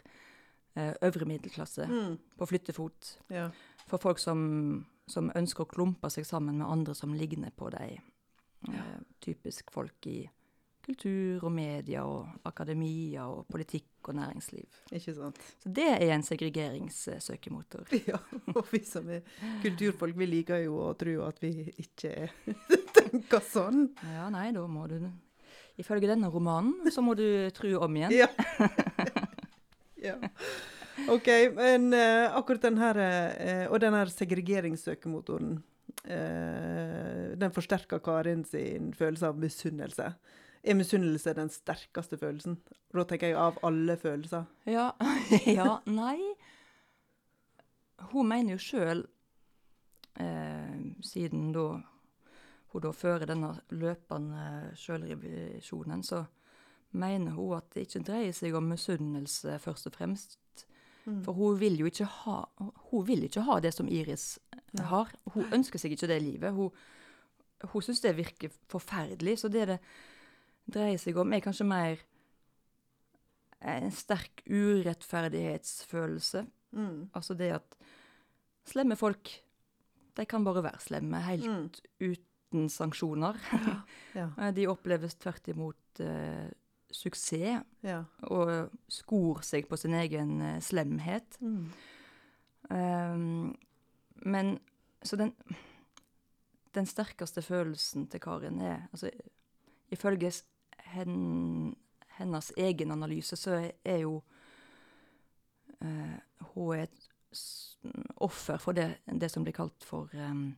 [0.75, 3.17] eh, øvre middelklasse Mm, på flyttefot.
[3.29, 3.49] ja.
[3.89, 7.97] For folk som, som ønsker å klumpe seg sammen med andre som ligner på dem.
[8.69, 10.29] Eh, typisk folk i
[10.85, 14.79] kultur og media og akademia og politikk og næringsliv.
[14.95, 15.37] Ikke sant?
[15.61, 17.85] Så det er en segregeringssøkemotor.
[18.07, 18.17] Ja,
[18.55, 19.21] og vi som er
[19.61, 21.51] kulturfolk, vi liker jo å tro at vi
[21.83, 22.29] ikke
[22.97, 23.89] tenker sånn.
[24.13, 25.01] Ja, nei, da må du
[25.79, 27.23] Ifølge denne romanen så må du
[27.55, 28.11] tro om igjen.
[28.13, 28.27] Ja.
[30.09, 30.17] ja.
[31.09, 35.53] OK, men uh, akkurat den her uh, Og den her segregeringssøkemotoren
[36.05, 40.11] uh, Den forsterker Karin sin følelse av misunnelse.
[40.63, 42.59] Er misunnelse den sterkeste følelsen?
[42.93, 44.45] Da tenker jeg av alle følelser.
[44.69, 44.91] Ja,
[45.59, 46.19] ja nei.
[48.11, 49.03] Hun mener jo sjøl,
[51.05, 51.65] siden da
[52.71, 56.23] hun da fører denne løpende sjølrevisjonen, så
[56.91, 60.37] mener hun at det ikke dreier seg om misunnelse først og fremst.
[61.05, 61.23] Mm.
[61.25, 62.39] For hun vil jo ikke ha,
[62.91, 64.39] hun vil ikke ha det som Iris
[64.77, 64.85] Nei.
[64.85, 65.09] har.
[65.33, 66.53] Hun ønsker seg ikke det livet.
[66.53, 66.69] Hun,
[67.71, 69.39] hun syns det virker forferdelig.
[69.41, 69.79] Så det det
[70.71, 72.03] dreier seg om, er kanskje mer
[73.61, 76.45] en sterk urettferdighetsfølelse.
[76.71, 77.09] Mm.
[77.13, 77.75] Altså det at
[78.69, 79.29] slemme folk,
[80.17, 81.69] de kan bare være slemme, helt Mm.
[81.99, 83.37] uten sanksjoner.
[84.15, 84.29] Ja.
[84.37, 84.51] Ja.
[84.55, 86.49] De oppleves tvert imot eh,
[86.95, 88.03] suksess, ja.
[88.27, 91.37] og skor seg på sin egen eh, slemhet.
[91.41, 91.65] Mm.
[92.71, 93.57] Um,
[94.25, 94.59] men
[95.03, 95.33] så den
[96.71, 99.09] Den sterkeste følelsen til Karin er altså,
[99.91, 100.31] Ifølge
[100.93, 101.75] hen,
[102.17, 104.21] hennes egen analyse så er, er jo
[105.81, 106.15] uh,
[106.53, 107.09] Hun er et
[108.15, 110.55] offer for det, det som blir kalt for um,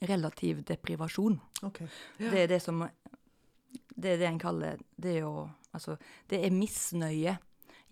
[0.00, 1.40] relativ deprivasjon.
[1.62, 1.82] OK.
[2.18, 2.84] Det er det som
[3.96, 7.34] Det er det en kaller det å Altså, det er misnøye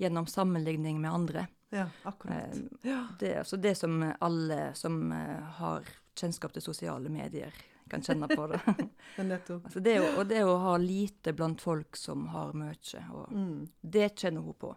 [0.01, 1.43] gjennom sammenligning med andre.
[1.71, 2.55] Ja, akkurat.
[2.55, 3.03] Eh, Ja.
[3.21, 5.85] det, altså det som alle som eh, har
[6.17, 7.53] kjennskap til sosiale medier,
[7.91, 8.61] kan kjenne på det.
[9.29, 9.67] Nettopp.
[9.69, 13.69] altså det å, og det å ha lite blant folk som har mye, og Mm.
[13.83, 14.73] det kjenner hun på.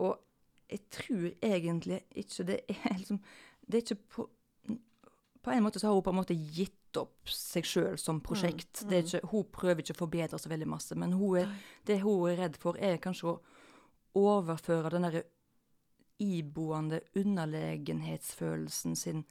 [0.00, 0.16] Og
[0.72, 3.20] jeg tror egentlig ikke det er liksom
[3.68, 4.28] Det er ikke på
[5.42, 8.82] På en måte så har hun på en måte gitt opp seg sjøl som prosjekt.
[8.82, 9.10] Mm, Det er mm.
[9.10, 11.54] ikke, hun prøver ikke å forbedre så veldig masse, men hun er,
[11.88, 13.38] det hun er redd for, er kanskje å
[14.22, 15.24] overføre den derre
[16.22, 19.24] iboende underlegenhetsfølelsen sin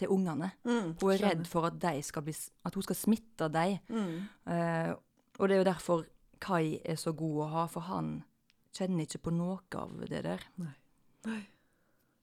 [0.00, 0.52] til ungene.
[0.64, 0.94] Mm.
[1.00, 1.76] Hun er redd for at,
[2.24, 3.78] bli, at hun skal smitte dem.
[3.88, 4.16] Mm.
[4.52, 4.92] Eh,
[5.38, 6.08] og det er jo derfor
[6.40, 8.22] Kai er så god å ha, for han
[8.72, 10.46] kjenner ikke på noe av det der.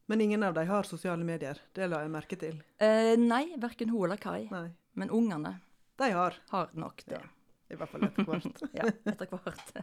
[0.08, 1.60] Men ingen av dem har sosiale medier.
[1.76, 2.62] Det la jeg merke til.
[2.80, 4.48] Eh, nei, verken hun eller Kai.
[4.52, 4.70] Nei.
[4.98, 5.58] Men ungene
[6.00, 7.20] De har, har nok det.
[7.70, 8.62] i hvert fall etter hvert.
[8.78, 9.74] Ja, etter hvert.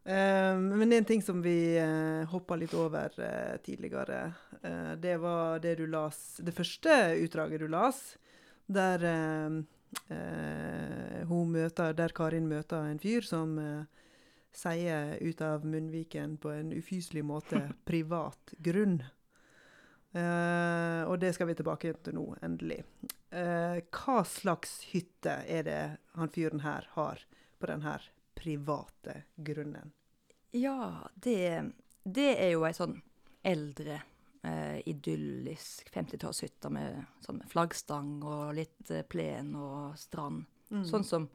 [0.00, 4.32] Eh, men en ting som vi uh, hoppa litt over eh, tidligere,
[4.64, 7.98] eh, det var det du las Det første utdraget du las,
[8.64, 9.58] der eh,
[10.16, 13.84] eh, hun møter Der Karin møter en fyr som eh,
[14.52, 19.02] sier ut av munnviken på en ufyselig måte 'privat grunn'.
[20.12, 22.82] Eh, og det skal vi tilbake til nå, endelig.
[23.30, 25.82] Eh, hva slags hytte er det
[26.18, 27.22] han fyren her har
[27.58, 27.98] på denne
[28.34, 29.92] private grunnen?
[30.50, 31.70] Ja, det,
[32.02, 32.96] det er jo ei sånn
[33.46, 34.00] eldre,
[34.42, 40.48] eh, idyllisk 50-tallshytte med sånn flaggstang og litt plen og strand.
[40.70, 40.82] Mm.
[40.90, 41.30] Sånn som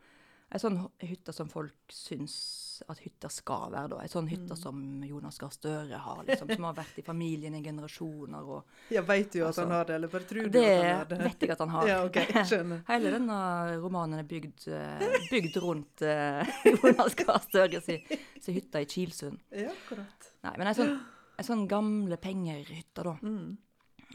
[0.53, 3.97] Ei sånn hy- hytte som folk syns at hytter skal være, da.
[4.03, 4.57] Ei sånn hytte Mm.
[4.61, 8.43] som Jonas Gahr Støre har, liksom, som har vært i familien i generasjoner.
[8.45, 10.97] og Ja, Veit du at Altså, han har det, eller bare tror du at han
[10.97, 11.17] har det?
[11.17, 11.87] Det vet jeg at han har.
[11.91, 12.19] Ja, OK.
[12.45, 12.83] Skjønner.
[12.91, 13.39] Hele denne
[13.81, 17.97] romanen er bygd, eh, bygd rundt uh, Jonas Gahr Støre si,
[18.39, 19.39] si hytte i Kilsund.
[19.51, 20.31] Ja, akkurat.
[20.45, 20.95] Nei, men ei sånn,
[21.41, 23.17] sånn gamle penger-hytte, da.
[23.25, 23.57] Mm.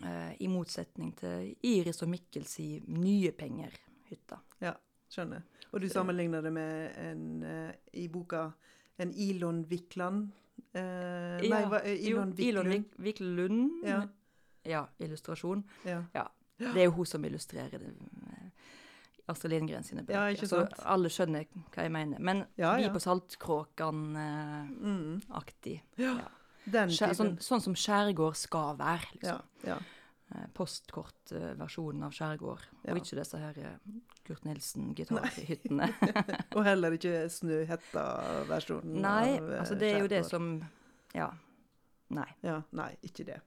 [0.00, 4.38] Uh, I motsetning til Iris og Mikkels si nye penger-hytte.
[5.10, 5.42] Skjønner.
[5.72, 8.50] Og du sammenligner det med en eh, i boka
[9.00, 10.28] en Ilon Vikland
[10.74, 12.84] eh, Nei, hva, eh, jo, Ilon Wiklund, Viklund.
[12.98, 13.70] Viklund.
[13.86, 14.02] Ja.
[14.68, 15.64] ja, illustrasjon.
[15.84, 16.02] Ja.
[16.60, 17.88] Det er jo hun som illustrerer det.
[17.88, 18.46] eh,
[19.30, 20.18] Astrid Lindgren sine bøker.
[20.18, 20.74] Ja, ikke så sant?
[20.90, 22.18] alle skjønner hva jeg mener.
[22.18, 25.76] Men Ja, vi på Saltkråkan-aktig.
[25.96, 26.02] Mm.
[26.02, 26.14] Ja.
[26.64, 27.14] Den typen.
[27.14, 27.42] sånn, typen.
[27.46, 29.06] sånn som skjærgård skal være.
[29.16, 29.40] Liksom.
[29.64, 29.76] ja.
[29.76, 29.82] Eh,
[30.54, 32.62] Postkortversjonen av skjærgård.
[32.84, 32.92] Ja.
[32.94, 33.76] Og ikke disse her eh,
[34.26, 35.88] Kurt Nilsen-gitarhyttene.
[36.56, 38.98] Og heller ikke Snøhetta-versjonen.
[39.02, 40.50] Nei, av, eh, altså det er jo det som
[41.16, 41.30] Ja.
[42.10, 42.26] Nei.
[42.42, 43.40] Ja, nei, ikke det.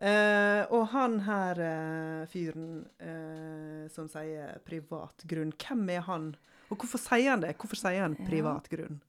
[0.00, 6.30] Uh, og han her uh, fyren uh, som sier privat grunn, hvem er han?
[6.70, 7.50] Og hvorfor sier han det?
[7.60, 8.24] Hvorfor sier han Ja.
[8.30, 9.02] privat grunn?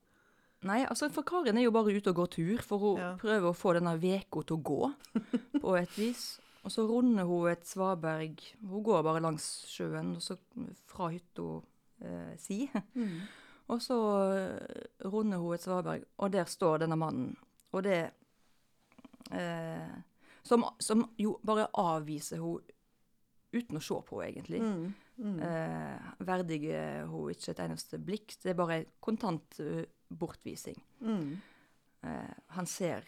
[0.67, 3.13] Nei, altså for Karin er jo bare ute og går tur, for hun Ja.
[3.21, 4.93] prøver å få denne veka til å gå,
[5.63, 6.40] på et vis.
[6.61, 8.41] Og så runder hun et svaberg.
[8.61, 10.37] Hun går bare langs sjøen, og så
[10.89, 11.47] fra hytta
[12.05, 12.65] eh, si.
[13.71, 13.97] Og så
[14.35, 17.37] eh, runder hun et svaberg, og der står denne mannen.
[17.71, 17.99] Og det
[19.31, 19.93] eh,
[20.43, 22.59] som, som jo bare avviser hun
[23.51, 24.59] uten å se på, egentlig.
[24.59, 24.91] Mm.
[25.21, 25.39] Mm.
[25.45, 28.35] Eh, verdiger hun ikke et eneste blikk.
[28.41, 30.79] Det er bare kontant eh, bortvising.
[30.99, 31.39] Mm.
[32.07, 33.07] Eh, han ser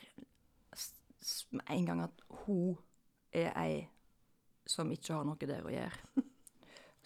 [1.56, 2.76] med en gang at hun
[3.34, 3.82] er ei
[4.66, 6.24] som ikke har noe der å gjøre.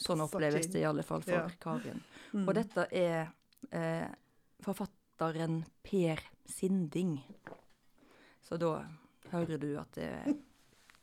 [0.08, 1.48] Sånn oppleves det i alle fall for Ja.
[1.62, 2.04] Karin.
[2.32, 2.44] Mm.
[2.46, 3.32] Og dette er
[3.74, 4.10] eh,
[4.62, 7.18] forfatteren Per Sinding.
[8.46, 8.76] Så da
[9.32, 10.12] hører du at det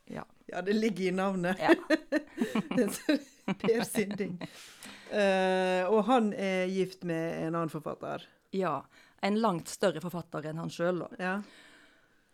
[0.06, 0.24] Ja.
[0.46, 1.58] Ja, det ligger i navnet.
[1.58, 1.74] Ja.
[3.64, 4.36] per Sinding.
[5.10, 8.22] Eh, og han er gift med en annen forfatter.
[8.54, 8.82] Ja.
[9.24, 11.08] En langt større forfatter enn han sjøl, da.
[11.18, 11.34] Ja.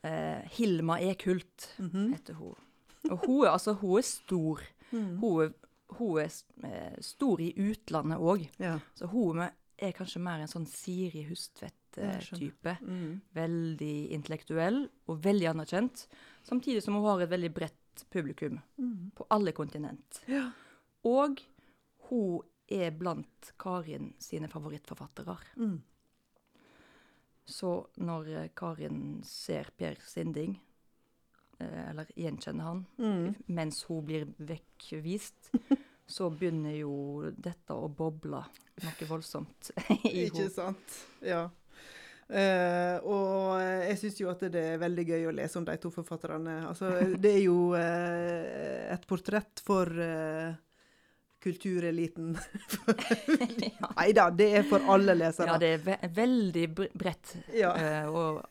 [0.03, 2.13] Eh, Hilma Ekhult -hmm.
[2.13, 2.59] heter hun.
[3.09, 4.61] Og hun er, altså, hun er stor.
[4.93, 5.19] Mm.
[5.23, 5.55] Hun
[5.99, 6.31] hun er
[6.69, 8.45] eh, stor i utlandet òg.
[8.63, 8.77] Ja.
[8.95, 11.25] Så hun er kanskje mer en sånn Siri.
[11.27, 12.77] Hustvedt-type.
[12.85, 13.17] Mm.
[13.35, 16.05] Veldig intellektuell og veldig anerkjent.
[16.47, 19.11] Samtidig som hun har et veldig bredt publikum Mm.
[19.17, 20.21] på alle kontinent.
[20.29, 20.53] Ja.
[21.05, 21.41] Og
[22.09, 25.37] hun er blant Karin sine favorittforfattere.
[25.57, 25.81] Mm.
[27.51, 30.61] Så når eh, Karin ser Per Sinding,
[31.61, 33.35] eller gjenkjenner han, Mm.
[33.47, 35.51] mens hun blir vekkvist,
[36.11, 38.41] så begynner jo dette å boble
[38.83, 40.27] noe voldsomt i henne.
[40.27, 40.97] Ikke sant?
[41.23, 41.49] Ja.
[42.31, 45.91] Uh, og jeg syns jo at det er veldig gøy å lese om de to
[45.91, 46.61] forfatterne.
[46.69, 46.91] Altså,
[47.23, 50.53] det er jo uh, et portrett for uh,
[51.43, 52.37] kultureliten.
[53.97, 55.55] Nei da, det er for alle lesere.
[55.55, 56.67] Ja, det er ve veldig
[57.01, 57.73] bredt Ja.
[57.75, 58.43] eh, og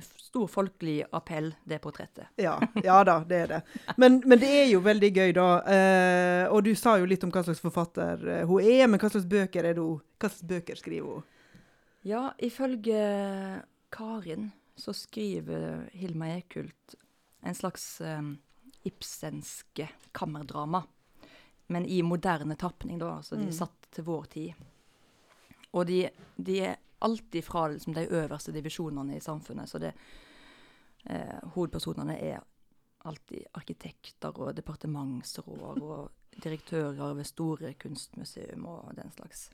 [0.00, 2.26] stor folkelig appell, det portrettet.
[2.40, 3.60] Ja, ja da, det er det.
[3.96, 5.48] Men, men det er jo veldig gøy, da.
[5.66, 9.10] Eh, og du sa jo litt om hva slags forfatter eh, hun er, men hva
[9.12, 11.24] slags bøker er det hun Hva slags bøker skriver hun?
[12.04, 13.02] Ja, ifølge
[13.94, 16.96] Karin så skriver Hilma Ekult
[17.44, 18.22] en slags eh,
[18.88, 20.82] ibsenske kammerdrama.
[21.72, 23.16] Men i moderne tapning, da.
[23.20, 23.48] Altså de Mm.
[23.48, 24.52] er satt til vår tid.
[25.72, 29.68] Og de, de er alltid fra liksom, de øverste divisjonene i samfunnet.
[29.68, 29.92] Så det,
[31.10, 32.40] eh, hovedpersonene er
[33.04, 36.10] alltid arkitekter og departementsråd og
[36.42, 39.50] direktører ved store kunstmuseum og den slags.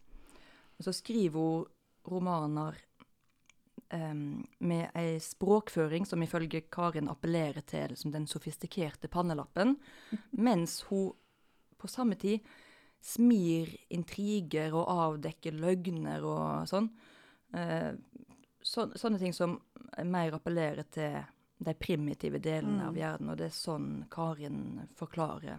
[0.78, 1.66] Og så skriver hun
[2.08, 2.76] romaner
[3.92, 9.76] um, med ei språkføring som ifølge Karin appellerer til liksom, den sofistikerte pannelappen,
[10.46, 11.12] mens hun
[11.78, 12.46] på samme tid
[13.04, 16.88] smir intriger og avdekker løgner og sånn.
[17.54, 17.92] Eh,
[18.62, 19.56] så, sånne ting som
[20.04, 21.22] mer appellerer til
[21.58, 22.88] de primitive delene Mm.
[22.88, 25.58] av hjernen, og det er sånn Karin forklarer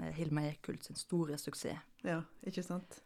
[0.00, 1.80] eh, Hilma Ekult sin store suksess.
[2.04, 3.00] Ja, ikke sant?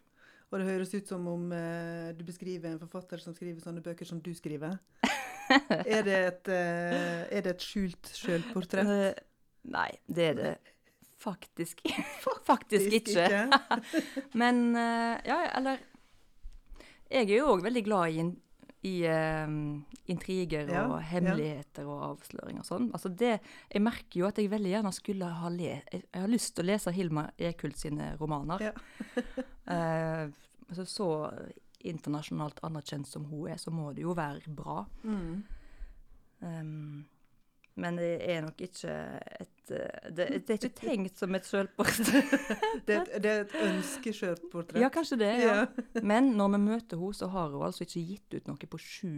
[0.53, 4.07] Og det høres ut som om eh, du beskriver en forfatter som skriver sånne bøker
[4.07, 4.79] som du skriver.
[5.87, 8.87] er, det et, eh, er det et skjult sjølportrett?
[8.87, 9.15] Uh,
[9.71, 10.53] nei, det er det
[11.19, 11.81] faktisk,
[12.51, 13.49] faktisk ikke.
[14.41, 15.83] Men uh, ja, eller
[17.11, 18.25] Jeg er jo òg veldig glad i,
[18.89, 18.95] i
[19.47, 19.59] um,
[20.11, 21.05] intriger Ja, og ja.
[21.13, 22.89] hemmeligheter og avsløringer og sånn.
[22.97, 23.37] Altså det,
[23.73, 26.67] jeg merker jo at jeg veldig gjerne skulle ha le Jeg, jeg har lyst til
[26.67, 28.69] å lese Hilma Ekult sine romaner.
[28.71, 28.75] Ja.
[29.71, 30.25] uh,
[30.71, 31.11] altså så
[31.87, 34.81] internasjonalt anerkjent som hun er, så må det jo være bra.
[35.07, 35.45] Mm.
[36.41, 37.05] Um,
[37.77, 38.93] men det er nok ikke
[39.41, 42.31] et eh, Det, det er ikke tenkt som et sjølportrett.
[42.87, 44.81] Det, et- det er et ønskesjølportrett.
[44.83, 45.33] Ja, kanskje det.
[45.43, 45.67] ja.
[46.03, 49.11] Men når vi møter henne, så har hun altså ikke gitt ut noe på sju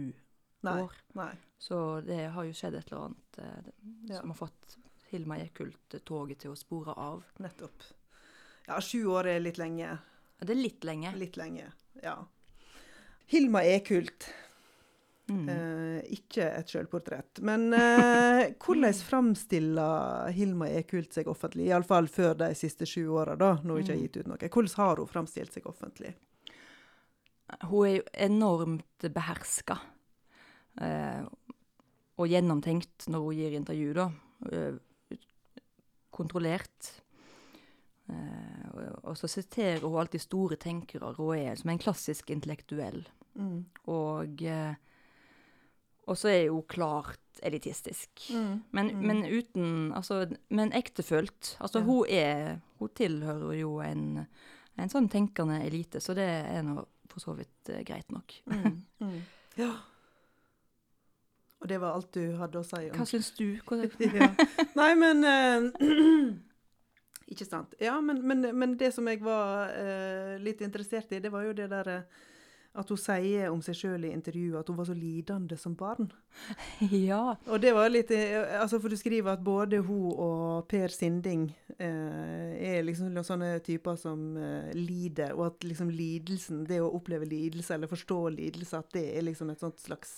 [0.65, 0.75] Nei.
[0.81, 0.95] år.
[1.15, 1.31] Nei.
[1.59, 3.71] Så det har jo skjedd et eller annet eh,
[4.09, 4.19] Ja.
[4.21, 4.77] som har fått
[5.11, 7.23] Hilma Ekult toget til å spore av.
[7.41, 7.83] Nettopp.
[8.67, 9.95] Ja, sju år er litt lenge.
[10.39, 11.11] Det er litt lenge.
[11.17, 11.71] Litt lenge,
[12.03, 12.15] ja.
[13.29, 14.29] Hilma Ekult.
[15.29, 15.49] Mm.
[15.53, 17.39] Eh, ikke et sjølportrett.
[17.45, 21.67] Men eh, hvordan framstiller Hilma Ekult seg offentlig?
[21.69, 24.07] Iallfall før de siste sju åra, da, når hun ikke har Mm.
[24.07, 24.49] gitt ut noe.
[24.49, 26.15] Hvordan har hun framstilt seg offentlig?
[27.69, 29.79] Hun er jo enormt beherska.
[30.81, 31.23] Eh,
[32.19, 34.09] og gjennomtenkt når hun gir intervju, da.
[34.51, 35.17] Eh,
[36.11, 36.91] kontrollert.
[38.09, 41.13] Eh, og så siterer hun alltid store tenkere.
[41.17, 43.03] Hun er som en klassisk intellektuell.
[43.39, 43.65] Mm.
[43.87, 44.75] Og, eh,
[46.09, 48.09] og så er hun klart elitistisk.
[48.33, 48.55] Mm.
[48.75, 49.03] Men, Mm.
[49.07, 51.55] men uten Altså, men ektefølt.
[51.61, 51.85] Altså, Ja.
[51.85, 54.25] hun er Hun tilhører jo en,
[54.77, 58.33] en sånn tenkende elite, så det er nå for så vidt uh, greit nok.
[58.47, 58.81] Mm.
[58.99, 59.21] Mm.
[59.57, 59.71] Ja.
[61.61, 63.57] Og det var alt du hadde å si om Hva syns du?
[63.67, 63.79] Hva,
[64.19, 64.29] ja.
[64.79, 66.35] Nei, men uh,
[67.31, 67.75] Ikke sant.
[67.79, 71.51] Ja, men, men, men det som jeg var uh, litt interessert i, det var jo
[71.53, 72.23] det der eh,
[72.77, 76.11] at hun sier om seg sjøl i intervjuet at hun var så lidende som barn.
[76.93, 77.33] ja.
[77.49, 81.47] Og det var litt eh, altså For du skriver at både hun og Per Sinding
[81.79, 86.91] eh, er liksom noen sånne typer som eh, lider, og at liksom lidelsen, det å
[86.93, 90.13] oppleve lidelse eller forstå lidelse, at det er liksom et sånt slags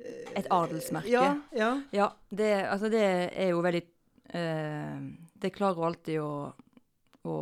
[0.00, 1.12] eh, Et adelsmerke.
[1.12, 1.34] Ja.
[1.52, 1.72] ja.
[1.92, 3.84] Ja, det, altså det er jo veldig
[4.40, 5.00] eh,
[5.36, 6.32] Det klarer hun alltid å,
[7.28, 7.36] å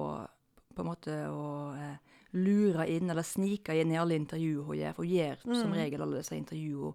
[0.72, 1.46] på en måte å
[2.34, 4.94] eh, lure inn, eller sniker inn i alle intervjuer hun gjør.
[4.94, 5.76] For hun gjør som Mm.
[5.78, 6.94] regel alle disse intervjuene,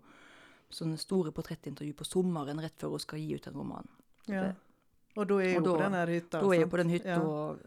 [0.70, 3.88] sånne store portrettintervju på sommeren rett før hun skal gi ut en roman.
[4.28, 4.54] ja.
[5.18, 6.40] Og da er hun på den hytta.
[6.42, 7.22] Da er hun på den hytta, Ja.
[7.22, 7.60] og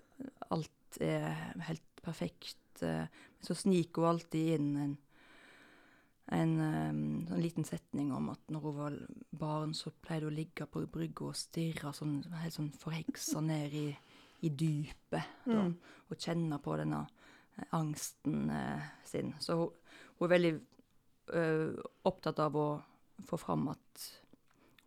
[0.53, 2.57] alt er helt perfekt.
[2.82, 3.07] eh,
[3.42, 4.99] så sniker hun alltid inn en,
[6.32, 8.99] en eh, sånn liten setning om at når hun var
[9.36, 13.72] barn, så pleide hun å ligge på brygga og stirre sånn, helt sånn forheksa ned
[13.74, 13.97] i,
[14.42, 15.24] i dypet.
[15.45, 15.74] Da, Mm.
[16.11, 17.07] og kjenne på denne
[17.76, 19.34] angsten eh, sin.
[19.40, 19.70] Så hun,
[20.18, 20.52] hun er veldig
[21.34, 21.44] ø,
[22.08, 22.68] opptatt av å
[23.28, 24.06] få fram at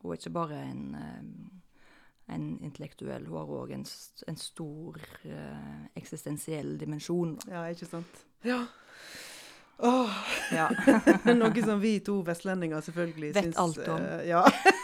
[0.01, 3.85] hun er ikke bare en, eh, en intellektuell, hun har òg en,
[4.27, 5.43] en stor ø,
[5.99, 7.37] eksistensiell dimensjon.
[7.51, 8.25] Ja, ikke sant.
[8.47, 8.63] Ja.
[9.83, 10.17] Åh,
[10.53, 10.69] Ja.
[11.33, 14.01] noe som vi to vestlendinger selvfølgelig Vet syns alt om.
[14.05, 14.43] Uh, ja.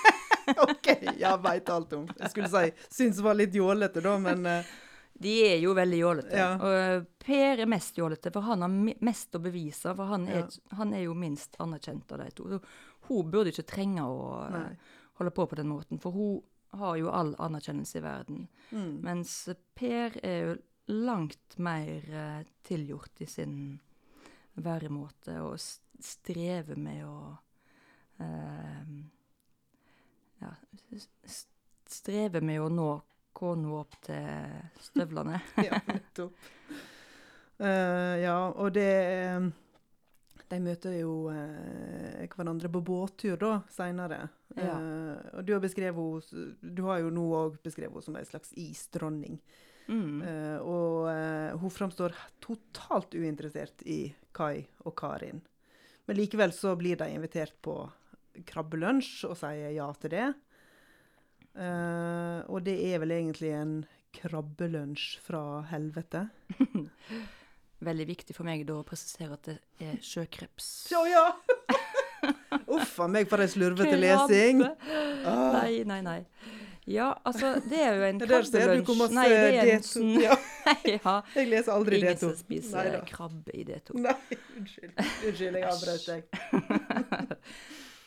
[0.66, 0.88] OK,
[1.22, 2.08] ja, veit alt om.
[2.20, 2.72] Jeg skulle si
[3.04, 4.72] syns var litt jålete, da, men eh,
[5.20, 6.36] De er jo veldig jålete.
[6.40, 6.54] Ja.
[6.56, 8.72] Og eh, Per er mest jålete, for han har
[9.04, 9.92] mest å bevise.
[9.96, 10.78] For han er, Ja.
[10.80, 12.48] han er jo minst anerkjent av de to.
[12.54, 12.62] Så
[13.10, 14.78] hun burde ikke trenge å eh, Nei.
[15.20, 16.40] holde på på den måten, for hun
[16.80, 18.48] har jo all anerkjennelse i verden.
[18.72, 19.00] mm.
[19.04, 20.58] Mens Per er jo
[20.90, 23.80] langt mer uh, tilgjort i sin
[24.58, 25.58] væremåte og
[26.02, 27.38] strever med å
[28.22, 28.96] uh,
[30.42, 30.54] Ja,
[31.90, 32.90] strever med å nå
[33.40, 35.40] kona opp til støvlene.
[35.68, 36.50] Ja, nettopp.
[37.60, 39.48] Uh, ja, og det eh,
[40.48, 44.22] De møter jo uh, hverandre på båttur da, seinere.
[44.56, 44.78] Ja.
[45.38, 46.32] og du har, beskrevet
[46.62, 49.38] du har jo nå òg beskrevet henne som ei slags isdronning.
[49.90, 50.22] Mm.
[50.66, 51.06] Og
[51.62, 55.40] hun framstår totalt uinteressert i Kai og Karin.
[56.10, 57.78] Men likevel så blir de invitert på
[58.50, 60.28] krabbelunsj og sier ja til det.
[61.58, 63.74] Eh, og det er vel egentlig en
[64.20, 66.28] krabbelunsj fra helvete.
[67.90, 70.70] Veldig viktig for meg da å presisere at det er sjøkreps.
[70.92, 71.26] Ja, ja!
[72.76, 74.64] Uff a meg for ei slurvete lesing.
[75.26, 75.62] Ah.
[75.62, 76.20] Nei, nei, nei.
[76.90, 79.00] Ja, altså, det er jo en Der ser du hvor krabbelunsj.
[79.04, 80.36] masse Nei, det er en D2 sånn ja,
[80.90, 82.22] ja, Jeg leser aldri Ingen D2.
[82.24, 83.02] som spiser Neida.
[83.12, 84.00] krabbe i D2.
[84.02, 84.16] Nei,
[84.58, 84.96] unnskyld.
[85.30, 86.22] Unnskyld, jeg avbrøt deg.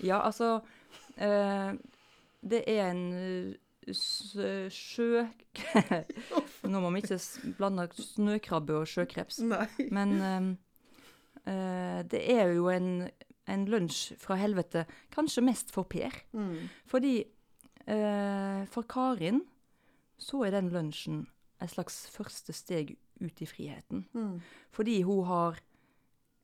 [0.02, 0.48] Ja, altså
[1.14, 1.70] eh,
[2.42, 3.04] Det er en
[3.86, 5.24] eh, sjø...
[6.72, 7.20] Nå må vi ikke
[7.58, 9.42] blande snøkrabbe og sjøkreps.
[9.46, 9.68] Nei.
[9.94, 10.16] Men
[11.46, 13.06] eh, det er jo en,
[13.50, 16.14] en lunsj fra helvete, kanskje mest for Per.
[16.34, 16.68] Mm.
[16.90, 17.16] Fordi
[17.88, 19.42] uh, for Karin
[20.22, 21.24] så er den lunsjen
[21.62, 24.06] et slags første steg ut i friheten.
[24.14, 24.40] Mm.
[24.74, 25.62] Fordi hun har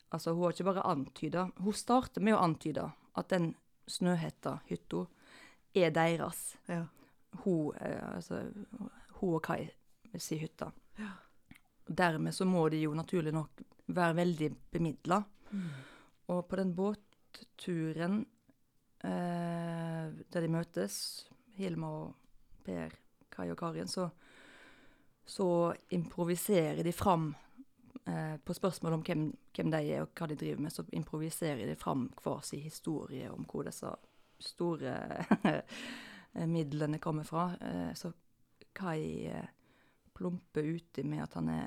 [0.09, 1.43] Altså, hun har ikke bare antyda.
[1.61, 2.87] Hun starter med å antyde
[3.21, 3.51] at den
[3.85, 5.03] snøhetta hytta
[5.85, 6.57] er deres.
[6.69, 6.85] Ja.
[7.45, 8.43] Hun, eh, altså,
[9.21, 9.69] hun og Kai
[10.19, 10.71] si hytte.
[10.99, 11.13] Ja.
[11.87, 15.23] Dermed så må de jo naturlig nok være veldig bemidla.
[15.51, 15.69] Mm.
[16.35, 18.21] Og på den båtturen
[19.05, 22.17] eh, der de møtes, Hilma og
[22.65, 22.95] Per,
[23.33, 24.09] Kai og Karin, så,
[25.27, 27.31] så improviserer de fram
[28.07, 29.25] eh, På spørsmål om hvem,
[29.57, 33.31] hvem de er og hva de driver med, så improviserer de fram hver sin historie
[33.33, 33.95] om hvor disse
[34.41, 34.93] store
[36.49, 37.51] midlene kommer fra.
[37.61, 38.13] Eh, så
[38.79, 39.49] Kai eh,
[40.15, 41.67] plumper uti med at han er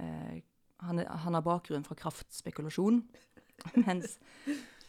[0.00, 0.40] eh,
[0.84, 3.02] han, er, han har bakgrunn fra kraftspekulasjon.
[3.86, 4.18] Mens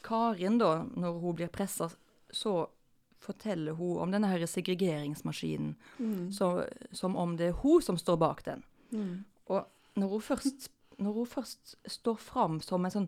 [0.05, 1.87] Karin, da, når hun blir pressa,
[2.33, 2.65] så
[3.25, 6.31] forteller hun om denne her segregeringsmaskinen Mm.
[6.35, 8.63] så, som om det er hun som står bak den.
[8.91, 9.23] Mm.
[9.47, 9.63] Og
[9.95, 10.67] når hun først,
[11.01, 13.07] når hun først står fram som en sånn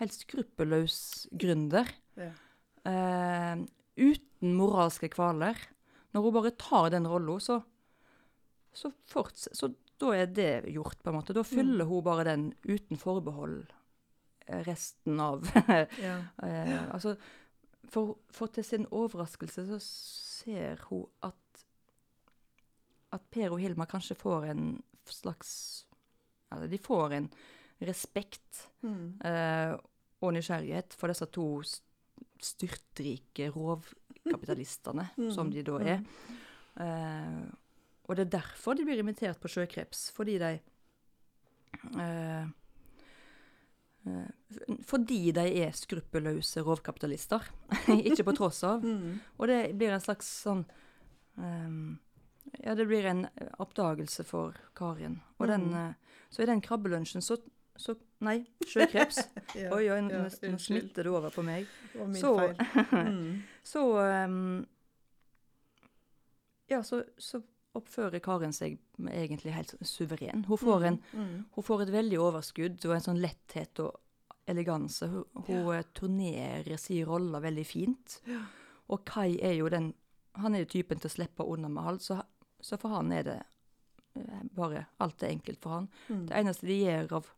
[0.00, 2.32] helt skruppelløs gründer, Ja.
[2.86, 3.56] Eh,
[3.96, 5.56] uten moralske kvaler
[6.14, 7.58] Når hun bare tar den rolla, så,
[8.72, 8.92] så,
[9.52, 9.70] så
[10.00, 11.32] da er det gjort, på en måte.
[11.36, 13.66] Da fyller hun bare den uten forbehold
[14.46, 15.44] eh, resten av
[16.06, 16.18] Ja.
[16.42, 17.16] eh, Altså,
[17.88, 21.34] for, for til sin overraskelse så ser hun at
[23.14, 24.64] at Per og Hilma kanskje får en
[25.08, 25.50] slags
[26.52, 27.28] Eller de får en
[27.86, 29.18] respekt Mm.
[29.24, 29.72] eh,
[30.22, 31.44] og nysgjerrighet for disse to
[32.42, 36.02] styrtrike rovkapitalistene, Mm, som de da er.
[36.76, 37.46] Uh,
[38.06, 40.50] og det er derfor de blir invitert på sjøkreps, fordi de
[41.96, 42.46] uh,
[44.06, 44.26] uh,
[44.86, 47.46] Fordi de er skruppelløse rovkapitalister,
[48.10, 48.84] ikke på tross av.
[48.84, 49.18] Mm.
[49.38, 50.64] Og det blir en slags sånn
[51.36, 51.96] um,
[52.62, 53.24] Ja, det blir en
[53.58, 55.20] oppdagelse for Karin.
[55.40, 55.94] Og den, Mm.
[56.30, 57.36] så i den krabbelunsjen så,
[57.78, 59.18] så Nei, sjøkreps.
[59.60, 59.68] Ja.
[59.76, 61.66] Oi, oi, nå, ja, nå smitter det over på meg.
[61.94, 62.56] Var min Så- feil.
[63.12, 63.42] Mm.
[63.66, 64.66] Så um,
[66.68, 67.42] Ja, så, så
[67.76, 68.78] oppfører Karin seg
[69.12, 70.44] egentlig helt suveren.
[70.48, 71.44] Hun får, en, Mm.
[71.54, 74.00] hun får et veldig overskudd og en sånn letthet og
[74.48, 75.06] eleganse.
[75.12, 75.82] Hun, hun ja.
[75.94, 78.20] turnerer sin rolle veldig fint.
[78.88, 79.92] Og Kai er jo den
[80.36, 82.18] Han er jo typen til å slippe unna med alt, så,
[82.60, 83.36] så for han er det
[84.20, 85.86] eh, bare Alt er enkelt for han.
[86.12, 86.26] Mm.
[86.28, 87.30] Det eneste de gjør av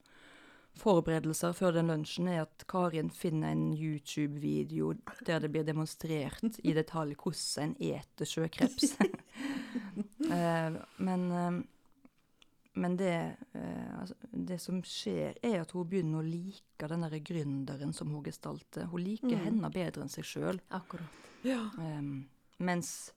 [0.79, 4.95] forberedelser før den lunsjen, er at Karin finner en YouTube-video
[5.27, 8.95] der det blir demonstrert i detalj hvordan en eter sjøkreps.
[10.31, 11.59] uh, men uh,
[12.79, 13.15] men det,
[13.59, 18.13] uh, altså, det som skjer, er at hun begynner å like den der gründeren som
[18.15, 18.87] hun gestalter.
[18.93, 19.45] Hun liker Mm.
[19.49, 20.61] henne bedre enn seg sjøl.
[20.71, 21.27] Akkurat.
[21.43, 21.65] Ja.
[21.79, 23.13] Um, mens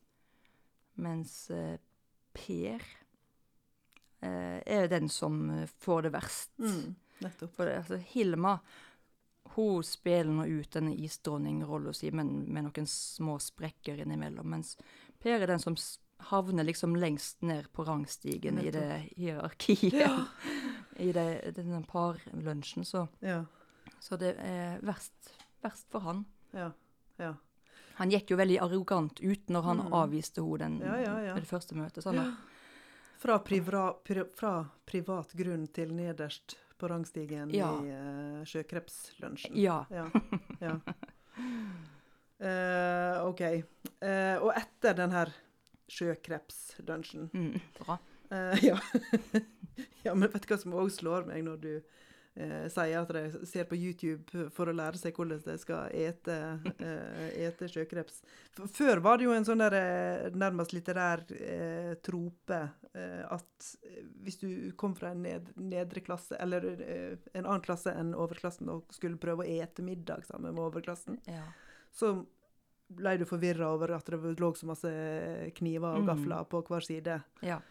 [0.96, 1.46] mens
[2.34, 2.82] Per
[4.22, 6.52] eh, er den som får det verst.
[6.60, 6.96] Mm.
[7.22, 7.56] Nettopp.
[7.56, 8.60] For det, altså, Hilma
[9.56, 14.48] hun spiller nå ut denne isdronningrollen sin, men med noen små sprekker innimellom.
[14.54, 14.78] Mens
[15.20, 15.76] Per er den som
[16.32, 18.86] havner liksom lengst ned på rangstigen i det
[19.18, 20.28] hierarkiet.
[21.02, 21.26] I det,
[21.58, 22.86] denne parlunsjen.
[22.86, 23.44] Så, Ja.
[24.00, 25.34] så det er verst,
[25.66, 26.24] verst for han.
[26.54, 26.72] Ja.
[27.18, 27.34] Ja.
[28.00, 29.94] Han gikk jo veldig arrogant ut når han Mm.
[29.94, 31.34] avviste henne Ja, ja, ja.
[31.34, 32.04] ved det første møtet.
[32.04, 32.38] Sånn
[33.22, 37.70] Fra, privra, pri, fra privat grunn til nederst på rangstigen Ja.
[37.86, 39.54] i uh, sjøkrepslunsjen.
[39.62, 39.80] ja.
[39.94, 40.08] Ja.
[40.60, 40.76] ja.
[42.42, 43.42] Uh, OK.
[44.02, 45.32] Uh, og etter den her
[45.92, 47.98] sjøkrepslunsjen Mm, bra.
[48.64, 48.78] Ja.
[50.06, 51.72] ja, men vet du hva som òg slår meg når du
[52.36, 56.38] eh, sier at de ser på YouTube for å lære seg hvordan de skal ete,
[56.80, 58.22] eh, ete sjøkreps?
[58.72, 62.62] Før var det jo en sånn der, eh, nærmest litterær eh, trope
[62.94, 63.72] eh, at
[64.24, 66.66] hvis du kom fra en ned nedre klasse, eller
[67.34, 71.44] en annen klasse enn overklassen, og skulle prøve å ete middag sammen med overklassen, Ja.
[71.92, 72.26] så
[72.92, 74.90] ble du forvirra over at det lå så masse
[75.56, 76.50] kniver og Mm.
[76.50, 77.22] på hver side.
[77.42, 77.62] Ja.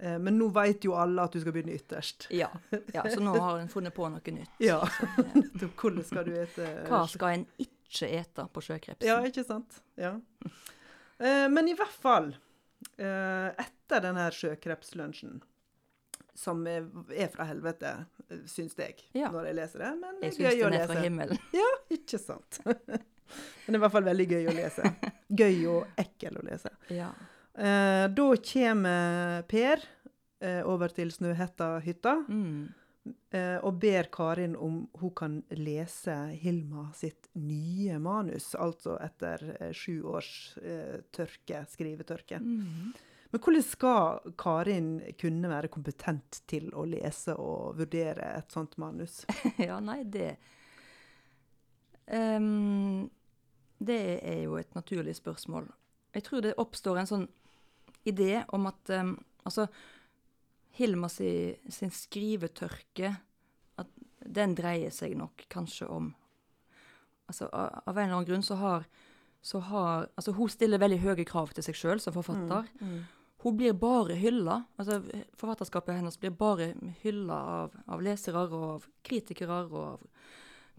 [0.00, 2.28] Eh, Men nå vet jo alle at du skal begynne ytterst.
[2.30, 2.48] ja.
[2.94, 3.02] ja.
[3.10, 4.50] Så nå har en funnet på noe nytt.
[4.62, 4.80] Ja.
[5.18, 5.68] Eh.
[5.74, 9.06] Hvordan skal du ete Hva skal en ikke ete på sjøkrepsen?
[9.08, 9.80] Ja, ikke sant?
[9.98, 10.12] Ja.
[11.18, 12.28] Eh, Men i hvert fall,
[12.96, 15.40] eh, etter denne sjøkrepslunsjen,
[16.38, 16.84] som er
[17.32, 17.94] fra helvete,
[18.30, 19.32] eh, syns jeg, Ja.
[19.34, 19.92] når jeg leser det.
[20.00, 21.38] Men Jeg syns den er fra himmelen.
[21.58, 22.60] Ja, ikke sant?
[22.66, 24.92] Men det er i hvert fall veldig gøy å lese.
[25.36, 26.70] Gøy og ekkel å lese.
[26.94, 27.10] Ja.
[27.58, 29.80] Eh, da kommer Per
[30.40, 32.68] eh, over til Snøhetta-hytta Mm.
[33.34, 39.72] eh, og ber Karin om hun kan lese Hilma sitt nye manus, altså etter eh,
[39.72, 42.38] sju års eh, tørke, skrivetørke.
[42.38, 42.92] Mm.
[43.32, 49.24] Men hvordan skal Karin kunne være kompetent til å lese og vurdere et sånt manus?
[49.58, 50.36] ja, nei, det
[52.06, 53.10] um,
[53.78, 55.68] Det er jo et naturlig spørsmål.
[56.14, 57.26] Jeg tror det oppstår en sånn
[58.12, 59.16] idé om at um,
[59.48, 59.64] Altså,
[60.76, 61.28] Hilma si,
[61.72, 63.14] sin skrivetørke
[63.80, 66.10] at Den dreier seg nok kanskje om
[67.28, 68.84] Altså, av, en eller annen grunn så har,
[69.44, 72.68] så har Altså, hun stiller veldig høye krav til seg sjøl som forfatter.
[72.80, 73.02] Mm.
[73.44, 74.62] Hun blir bare hylla.
[74.80, 75.02] Altså,
[75.38, 80.06] forfatterskapet hennes blir bare hylla av, av lesere og av kritikere og av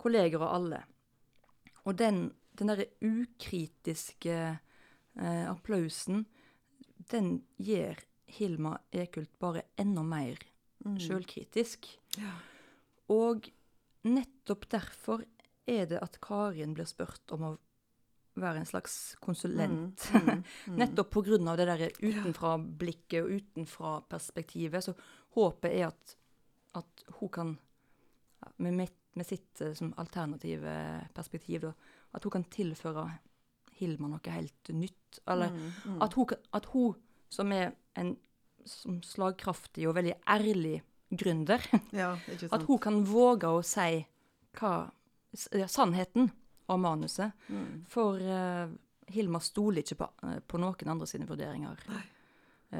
[0.02, 0.82] kolleger og alle.
[1.86, 2.26] Og den,
[2.60, 6.26] den derre ukritiske eh, applausen,
[7.12, 8.00] den gjør
[8.30, 10.38] Hilma Ekult bare enda mer
[10.86, 11.00] Mm.
[11.04, 11.88] sjølkritisk.
[12.18, 12.36] Ja.
[13.12, 13.50] Og
[14.08, 15.26] nettopp derfor
[15.68, 17.58] er det at Karin blir spurt om å
[18.40, 20.06] være en slags konsulent.
[20.14, 20.78] Mm, mm, mm.
[20.80, 21.56] Nettopp pga.
[21.60, 24.86] det der utenfra-blikket og utenfra-perspektivet.
[24.86, 24.96] Så
[25.36, 26.16] håpet er at,
[26.80, 27.58] at hun kan,
[28.58, 31.74] med, med sitt eh, som alternative perspektiv, da,
[32.14, 33.10] at hun kan tilføre
[33.80, 35.20] Hilma noe helt nytt.
[35.28, 36.02] Eller Mm, mm.
[36.06, 36.96] at, hun, at hun,
[37.30, 38.16] som er en
[38.66, 41.64] som slagkraftig og veldig ærlig gründer,
[42.02, 42.12] Ja,
[42.52, 44.06] at hun kan våge å si
[44.60, 44.92] hva,
[45.34, 46.30] sannheten
[46.70, 47.34] om manuset.
[47.50, 47.86] Mm.
[47.90, 48.70] For uh,
[49.10, 52.04] Hilma stoler ikke på, eh, på noen andre sine vurderinger Nei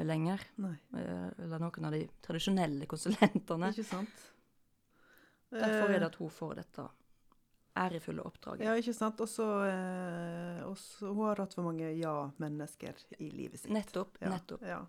[0.06, 0.40] lenger.
[0.62, 3.70] Nei, Eh, eller noen av de tradisjonelle konsulentene.
[3.72, 4.26] ikke sant.
[5.50, 6.88] Derfor er Eh, det at hun får dette
[7.80, 8.66] ærefulle oppdraget.
[8.66, 9.20] Ja, ikke sant.
[9.24, 10.76] Og så eh, og
[11.06, 13.72] Hun har hatt for mange ja-mennesker i livet sitt.
[13.74, 14.20] Nettopp.
[14.20, 14.64] Ja, nettopp.
[14.66, 14.80] Ja.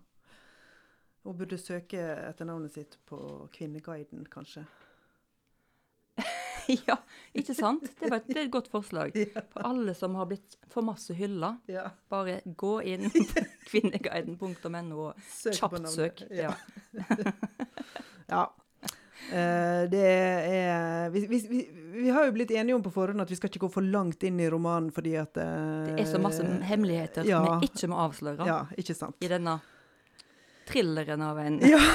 [1.22, 3.18] Hun burde søke etter navnet sitt på
[3.54, 4.64] Kvinneguiden, kanskje.
[6.88, 6.96] ja,
[7.34, 7.86] ikke sant?
[8.00, 9.14] Det, var det er et godt forslag.
[9.52, 11.88] For alle som har blitt for masse hylla, ja.
[12.12, 16.24] bare gå inn på kvinneguiden.no og kjapt søk.
[16.30, 16.54] Ja.
[18.28, 18.46] Ja.
[19.30, 21.60] Eh, det er vi, vi, vi,
[22.02, 24.24] vi har jo blitt enige om på forhånd at vi skal ikke gå for langt
[24.26, 27.38] inn i romanen fordi at uh, Det er så masse hemmeligheter ja.
[27.44, 29.16] som vi ikke må avsløre Ja, ikke sant.
[29.22, 29.58] i denne
[30.68, 31.78] thrilleren av en Ja.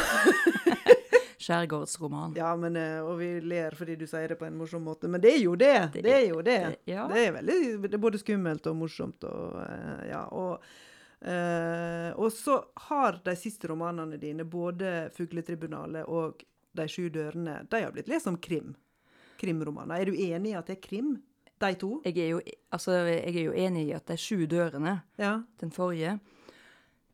[1.48, 2.34] skjærgårdsroman.
[2.36, 5.08] Ja, men, uh, og vi ler fordi du sier det på en morsom måte.
[5.12, 5.76] Men det er jo det.
[5.94, 6.58] Det, Det er jo det.
[6.66, 7.06] det- ja.
[7.12, 9.24] Det er veldig, det er både skummelt og morsomt.
[9.30, 9.62] Og,
[10.10, 10.66] ja, og,
[12.18, 12.58] og så
[12.90, 16.44] har de siste romanene dine, både 'Fugletribunalet' og
[16.78, 18.76] 'De sju dørene', de har blitt lest som krim.
[19.38, 20.00] Krimromaner.
[20.02, 21.16] Er du enig i at det er krim,
[21.62, 22.02] de to?
[22.06, 25.42] Jeg er, jo, altså, jeg er jo enig i at de sju dørene, Ja.
[25.60, 26.20] den forrige,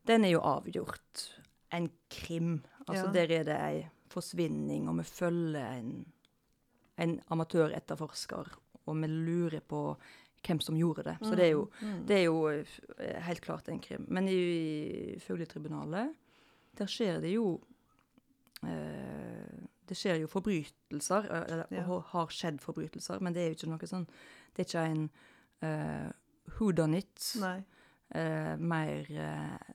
[0.07, 1.39] den er jo avgjort
[1.71, 2.61] en krim.
[2.87, 3.11] Altså Ja.
[3.13, 6.05] Der er det ei forsvinning, og vi følger en,
[6.97, 8.47] en amatøretterforsker,
[8.85, 9.95] og vi lurer på
[10.45, 11.17] hvem som gjorde det.
[11.21, 12.05] Så det er jo, Mm.
[12.05, 12.47] det er jo
[12.99, 14.05] eh, helt klart en krim.
[14.09, 16.13] Men i Fugletribunalet,
[16.77, 17.61] der skjer det jo
[18.63, 19.22] eh,
[19.87, 21.83] Det skjer jo forbrytelser, eller Ja.
[22.13, 24.07] har skjedd forbrytelser, men det er jo ikke noe sånn
[24.55, 25.09] Det er ikke en
[25.63, 26.11] uh,
[26.57, 27.35] who done it,
[28.13, 29.73] eh, mer uh,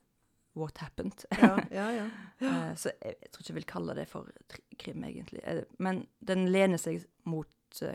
[0.55, 1.25] what happened.
[1.31, 1.87] Ja, ja,
[2.39, 2.49] ja.
[2.69, 4.29] uh, så jeg, jeg tror ikke jeg vil kalle det for
[4.77, 5.41] krim, egentlig.
[5.79, 7.47] Men den lener seg mot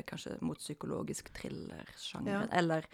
[0.07, 2.47] kanskje mot psykologisk thriller-sjanger, Ja.
[2.53, 2.85] eller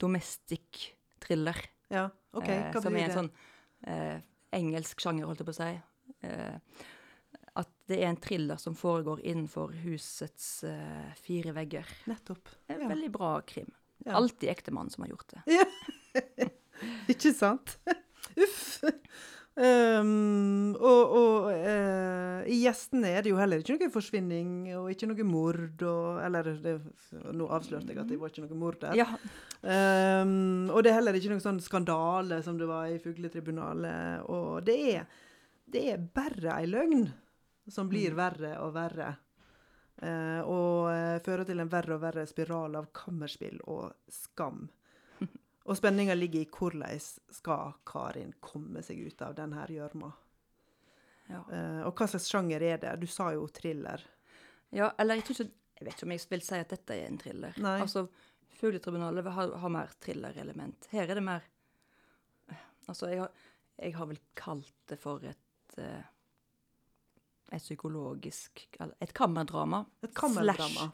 [0.00, 1.56] domestic thriller.
[1.90, 2.08] ja.
[2.32, 4.22] OK, hva som blir er en sånn
[4.56, 5.72] engelsk sjanger, holdt jeg på å si.
[6.24, 6.84] At
[7.92, 11.86] det er en thriller som foregår innenfor husets uh, fire vegger.
[12.10, 12.48] Nettopp.
[12.72, 12.88] En Ja.
[12.90, 13.70] veldig bra krim.
[14.02, 14.16] Ja.
[14.18, 15.42] Alltid ektemann som har gjort det.
[17.12, 17.76] Ikke sant?
[18.42, 18.80] Uff.
[19.52, 25.10] Um, og og uh, i gjestene er det jo heller ikke noe forsvinning og ikke
[25.10, 25.82] noe mord.
[25.84, 26.72] Og, eller det,
[27.36, 28.96] nå avslørte jeg at det var ikke noe mord der.
[29.04, 29.08] Ja,
[29.62, 34.24] Um, og det er heller ikke noen sånn skandale som det var i Fugletribunalet.
[34.26, 35.04] Og det er,
[35.70, 37.04] det er bare ei løgn
[37.72, 38.16] som blir Mm.
[38.20, 39.10] verre og verre.
[40.02, 44.68] Eh, og eh, fører til en verre og verre spiral av kammerspill og skam.
[45.64, 46.98] Og spenninga ligger i hvordan
[47.30, 50.08] skal Karin komme seg ut av denne gjørma.
[51.28, 51.42] ja.
[51.52, 52.96] Eh, og hva slags sjanger er det?
[53.00, 54.02] Du sa jo thriller.
[54.74, 57.06] Ja, eller jeg tror ikke Jeg vet ikke om jeg vil si at dette er
[57.08, 57.54] en thriller.
[57.62, 57.76] Nei.
[57.82, 58.08] Altså,
[58.58, 60.88] Fugletribunalet har, har mer thriller-element.
[60.92, 61.42] Her er det mer
[62.88, 63.30] Altså, jeg har,
[63.78, 66.02] jeg har vel kalt det for et eh,
[67.52, 68.66] et psykologisk
[69.00, 69.84] Et kammerdrama.
[70.02, 70.88] Et kammerdrama.
[70.88, 70.90] Slash,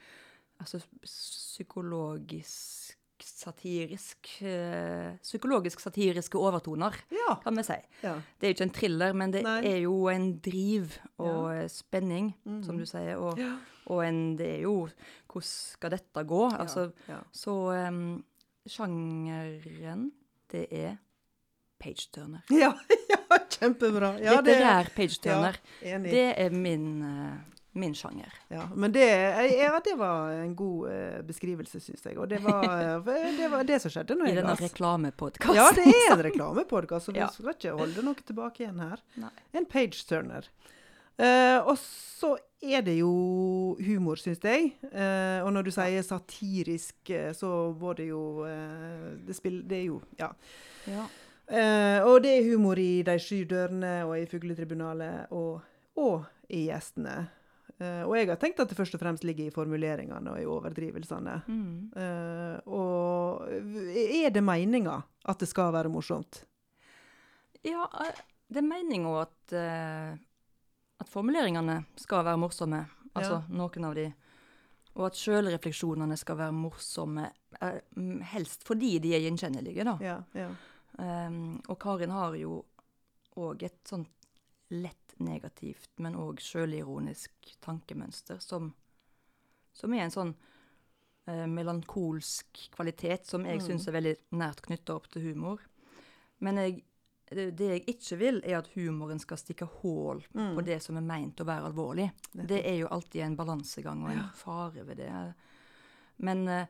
[0.61, 7.35] altså psykologisk satirisk eh, Psykologisk satiriske overtoner, Ja.
[7.43, 7.75] kan vi si.
[8.03, 8.15] ja.
[8.39, 9.65] Det er jo ikke en thriller, men det Nei.
[9.67, 11.67] er jo en driv og ja.
[11.69, 12.79] spenning, som Mhm.
[12.79, 13.17] du sier.
[13.19, 13.39] Og,
[13.87, 14.89] og en, det er jo
[15.29, 16.51] Hvordan skal dette gå?
[16.59, 16.93] Altså.
[17.33, 17.51] Så
[17.89, 18.25] um,
[18.67, 20.13] sjangeren,
[20.51, 20.97] det er
[21.79, 22.41] page-turner.
[22.51, 22.73] Ja,
[23.11, 23.28] ja,
[23.59, 24.15] kjempebra.
[24.23, 25.61] Ja, det- Litterær page-turner.
[25.83, 25.99] Ja.
[25.99, 28.33] Det er min, eh, min sjanger.
[28.51, 29.07] Ja, men det,
[29.59, 32.19] ja, det var en god eh, beskrivelse, syns jeg.
[32.19, 32.65] Og det var,
[33.09, 34.27] eh, det var det som skjedde nå.
[34.31, 35.59] I denne reklamepodkasten.
[35.59, 39.05] Ja, det er en reklamepodkast, så vi skal ikke holde noe tilbake igjen her.
[39.21, 39.31] Nei.
[39.55, 40.51] En page-turner.
[41.19, 44.73] Eh, og så er det jo humor, syns jeg.
[44.91, 49.85] Uh, og når du sier satirisk, så var det jo uh, det, spill, det er
[49.93, 50.33] jo Ja.
[50.91, 51.05] Ja.
[51.49, 55.63] Eh, og det er humor i De sju dørene og i Fugletribunalet og,
[55.97, 57.17] og i Gjestene.
[57.79, 60.49] Eh, og jeg har tenkt at det først og fremst ligger i formuleringene og i
[60.49, 61.39] overdrivelsene.
[61.49, 61.73] Mm.
[61.97, 66.45] Eh, og er det meninga at det skal være morsomt?
[67.67, 67.85] ja,
[68.49, 69.53] det er meninga at,
[71.03, 72.85] at formuleringene skal være morsomme.
[73.19, 74.07] Altså noen av de.
[74.95, 77.27] Og at sjølrefleksjonene skal være morsomme.
[78.31, 79.97] helst fordi de er gjenkjennelige, da.
[80.01, 80.49] Ja, ja.
[80.99, 82.65] Um, og Karin har jo
[83.39, 84.09] òg et sånt
[84.75, 88.73] lett negativt, men òg sjølironisk tankemønster som,
[89.73, 90.33] som er en sånn
[91.29, 93.65] eh, melankolsk kvalitet som jeg Mm.
[93.67, 95.61] syns er veldig nært knytta opp til humor.
[96.41, 96.83] Men jeg,
[97.31, 100.55] det, det jeg ikke vil, er at humoren skal stikke hull Mm.
[100.57, 102.11] på det som er meint å være alvorlig.
[102.33, 105.11] Det er jo alltid en balansegang og en fare ved det.
[106.19, 106.67] Men, eh,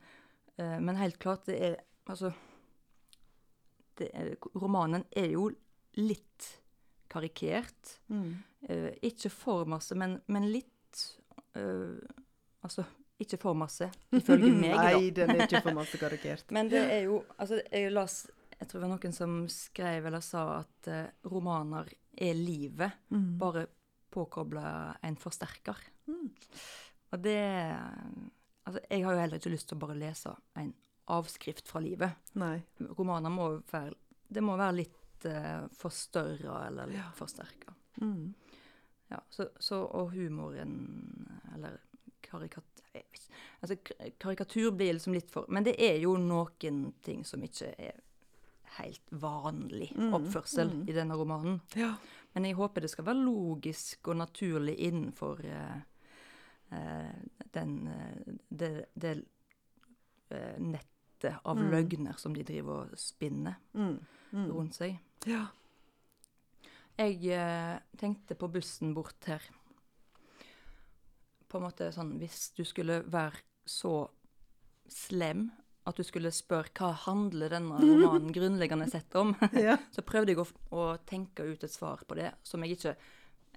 [0.59, 1.77] eh, men helt klart, det er
[2.09, 2.31] Altså
[3.99, 5.49] det er, Romanen er jo
[5.99, 6.47] litt
[7.11, 7.99] karikert.
[8.13, 8.31] Mm.
[8.69, 11.05] Uh, ikke for masse, men, men litt
[11.57, 11.99] uh,
[12.67, 12.83] Altså,
[13.23, 13.87] ikke for masse,
[14.19, 14.89] ifølge meg, da.
[14.99, 16.51] Nei, den er ikke for masse karikert.
[16.57, 18.17] Men det er jo Altså, jeg las
[18.59, 23.37] Jeg tror det var noen som skrev eller sa at uh, romaner er livet, Mm.
[23.39, 23.67] bare
[24.11, 25.79] påkobla en forsterker.
[26.11, 26.27] Mm.
[27.15, 27.39] Og det
[28.67, 30.75] Altså, jeg har jo heller ikke lyst til å bare lese en
[31.15, 32.31] avskrift fra livet.
[32.41, 32.59] Nei.
[32.99, 33.97] Romaner må være
[34.29, 37.73] Det må være litt uh, forstørra eller litt forsterka.
[38.03, 38.35] Mm.
[39.09, 40.75] Ja, så, så, og humoren
[41.55, 41.79] Eller
[42.21, 42.75] karikatur.
[43.61, 43.77] Altså,
[44.19, 47.97] karikatur blir liksom litt for Men det er jo noen ting som ikke er
[48.79, 50.89] helt vanlig Mm, oppførsel mm.
[50.89, 51.61] i denne romanen.
[51.75, 51.95] Ja.
[52.33, 55.79] Men jeg håper det skal være logisk og naturlig innenfor eh,
[56.77, 57.15] eh,
[57.55, 59.15] den eh, det, det
[60.31, 60.59] eh,
[61.19, 61.71] nettet av Mm.
[61.71, 63.99] løgner som de driver og spinner Mm.
[64.33, 64.51] Mm.
[64.53, 64.99] rundt seg.
[65.27, 65.47] Ja.
[66.99, 69.41] Jeg eh, tenkte på bussen bort her.
[71.49, 74.09] På en måte sånn Hvis du skulle være så
[74.89, 75.51] slem
[75.87, 79.77] at du skulle spørre hva handler denne romanen grunnleggende sett om, ja.
[79.91, 82.97] så prøvde jeg å, å tenke ut et svar på det, som jeg ikke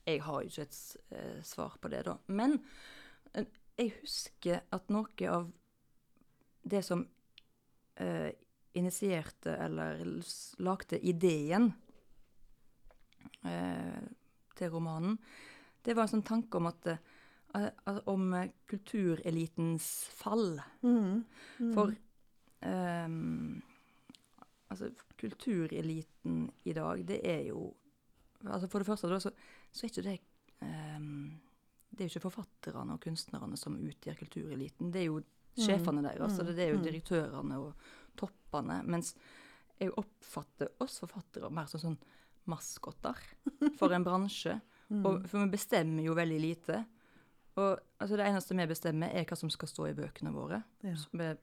[0.08, 2.18] Jeg har jo ikke et eh, svar på det, da.
[2.28, 2.64] Men
[3.36, 3.46] eh,
[3.78, 5.52] jeg husker at noe av
[6.64, 7.08] det som
[8.02, 8.32] eh,
[8.74, 10.02] initierte eller
[10.64, 11.72] lagde ideen
[13.44, 14.04] eh,
[14.58, 15.18] til romanen,
[15.82, 17.00] det var en sånn tanke om at eh,
[18.08, 18.30] Om
[18.70, 20.62] kulturelitens fall.
[20.86, 21.24] Mm.
[21.60, 21.74] Mm.
[21.76, 21.92] For
[22.64, 23.60] ehm,
[24.72, 24.88] Altså,
[25.20, 27.66] kultureliten i dag, det er jo
[28.46, 29.34] altså For det første da, så,
[29.68, 30.14] så er ikke det
[30.64, 31.34] ehm,
[31.90, 34.94] Det er jo ikke forfatterne og kunstnerne som utgjør kultureliten.
[34.94, 35.20] Det er jo
[35.58, 36.38] sjefene deres.
[36.40, 36.84] Altså, det er jo Mm.
[36.86, 37.74] direktørene og
[38.18, 38.84] toppene.
[38.86, 39.16] Mens
[39.80, 41.98] jeg oppfatter oss forfattere mer som sånn
[42.48, 43.16] maskotter
[43.80, 44.60] for en bransje.
[44.90, 45.06] Mm.
[45.06, 46.86] Og, for vi bestemmer jo veldig lite.
[47.58, 50.64] Og altså, det eneste vi bestemmer, er hva som skal stå i bøkene våre.
[50.84, 50.96] Ja.
[50.96, 51.38] Så vi-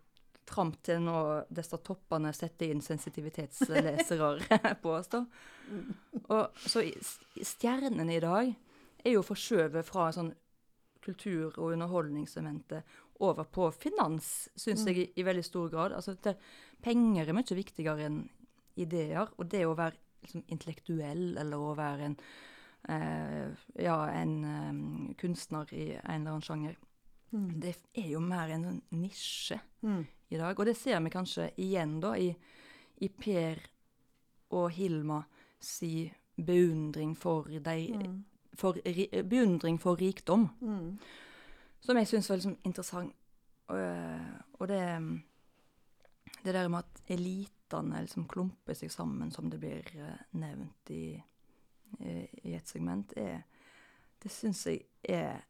[0.49, 5.27] Fram til nå disse toppene setter inn sensitivitetslesere på oss, da.
[6.31, 6.83] Og så
[7.45, 8.55] stjernene i dag
[9.05, 10.33] er jo forskjøvet fra sånn
[11.09, 12.85] kultur- og underholdningsementet
[13.25, 15.93] over på finans, syns jeg, i, i veldig stor grad.
[15.97, 16.37] Altså, det,
[16.85, 18.21] penger er mye viktigere enn
[18.79, 19.33] ideer.
[19.39, 22.19] Og det å være liksom, intellektuell, eller å være en
[22.89, 23.49] eh,
[23.83, 26.77] ja, en eh, kunstner i en eller annen sjanger,
[27.31, 27.61] Mm.
[27.61, 30.07] det er jo mer en sånn nisje Mm.
[30.33, 30.59] i dag.
[30.59, 32.31] Og det ser vi kanskje igjen da i,
[33.05, 33.59] i Per
[34.57, 35.19] og Hilma
[35.61, 36.07] si
[36.41, 37.59] beundring for, de,
[37.93, 38.25] Mm.
[38.59, 38.77] For
[39.31, 40.99] beundring for rikdom, Mm.
[41.81, 43.15] som jeg syns var liksom interessant.
[43.69, 44.81] Og, eh, det,
[46.45, 51.23] det der med at elitene liksom klumper seg sammen, som det blir eh, nevnt i,
[52.01, 53.43] i, i et segment, er,
[54.23, 55.45] det syns jeg er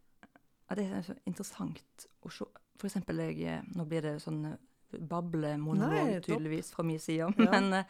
[0.76, 2.44] det er så interessant å se.
[2.76, 7.50] For eksempel, jeg, eh, nå blir det sånn eh, bablemonolog tydeligvis fra min side, Ja.
[7.50, 7.84] men eh,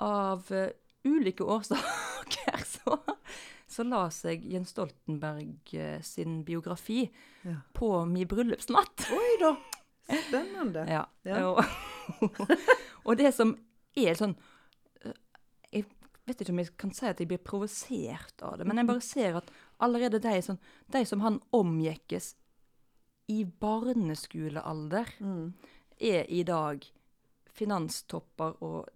[0.00, 0.68] av uh,
[1.04, 2.94] ulike årsaker så,
[3.70, 7.04] så la jeg Jens Stoltenberg eh, sin biografi
[7.46, 7.60] Ja.
[7.72, 9.06] på min bryllupsnatt.
[9.14, 9.54] Oi da!
[10.26, 10.82] Spennende.
[10.90, 11.04] Ja.
[11.22, 11.42] Ja.
[11.52, 11.60] Og,
[13.06, 13.52] og det som
[13.94, 14.34] er sånn
[15.04, 15.14] eh,
[15.72, 15.84] Jeg
[16.26, 19.02] vet ikke om jeg kan si at jeg blir provosert av det, men jeg bare
[19.06, 19.50] ser at
[19.82, 20.58] allerede de, sånn,
[20.92, 22.32] de som han omgjekkes
[23.30, 25.52] i barneskolealder, Mm.
[26.00, 26.84] er i dag
[27.54, 28.88] finanstopper og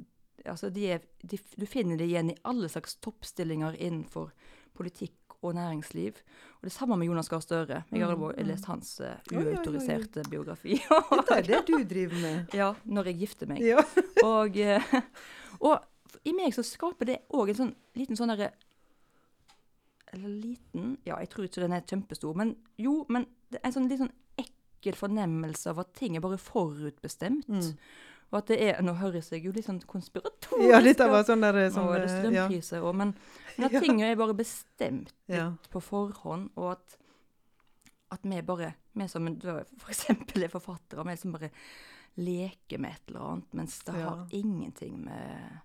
[0.44, 4.28] Altså, de er, de, du finner det igjen i alle slags toppstillinger innenfor
[4.76, 6.20] politikk og næringsliv.
[6.60, 7.82] Og det samme med Jonas Gahr Støre.
[7.92, 8.46] Jeg har Mm, mm.
[8.48, 9.54] lest hans uh, Oi, oi, oi, oi.
[9.54, 10.78] uautoriserte biografi.
[10.78, 12.46] Dette er det du driver med.
[12.60, 13.60] ja, når jeg gifter meg.
[13.62, 13.82] Ja.
[14.24, 14.94] Og, eh,
[15.60, 18.52] og i meg så skaper det òg en sånn liten sånn derre
[20.14, 23.74] Eller liten Ja, jeg tror ikke den er kjempestor, men jo, men det er en
[23.76, 27.48] sånn litt sånn ekkel fornemmelse av at ting er bare forutbestemt.
[27.50, 27.70] Mm.
[28.34, 31.44] Og at det er Nå høres jeg jo litt sånn konspiratorisk ja, litt av sånn
[31.44, 32.44] der Nå sånn, er det eh, ja.
[32.48, 33.12] strømpriser men,
[33.56, 33.80] men at Ja.
[33.84, 35.52] ting er bare bestemt Ja.
[35.70, 36.96] på forhånd, og at,
[38.16, 39.26] at vi bare Vi som
[39.78, 41.50] for eksempel er forfattere, vi som bare
[42.16, 44.08] leker med et eller annet, mens det Ja.
[44.10, 45.60] har ingenting med,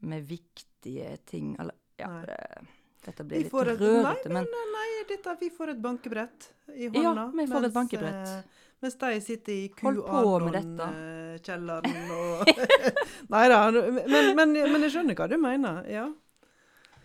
[0.00, 2.38] med viktige ting Eller ja, det,
[3.04, 7.02] dette blir litt rørete, men Nei, nei, dette, vi får et bankebrett i hånda.
[7.02, 8.28] Ja, vi får et bankebrett.
[8.28, 8.42] eh,
[8.80, 9.68] Mens de sitter i.
[9.76, 12.48] QAnon-kjelleren og
[13.34, 15.74] Nei da, men, men, men jeg skjønner hva du mener.
[15.90, 16.06] Ja.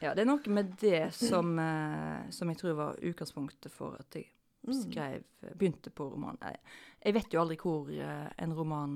[0.02, 4.16] ja, det er noe med det som, eh, som jeg tror var utgangspunktet for at
[4.22, 4.26] jeg
[4.66, 4.74] Mm.
[4.82, 5.22] skrev,
[5.60, 6.38] begynte på roman.
[6.42, 6.58] Jeg,
[7.06, 8.96] jeg vet jo aldri hvor eh, en roman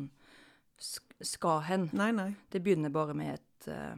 [0.81, 1.83] skal hen.
[1.93, 2.31] Nei, nei.
[2.49, 3.95] Det begynner bare med et, eh,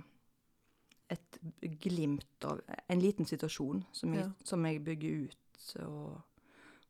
[1.15, 1.39] et
[1.79, 2.59] glimt av
[2.91, 4.29] en liten situasjon som jeg, Ja.
[4.43, 6.19] som jeg bygger ut og,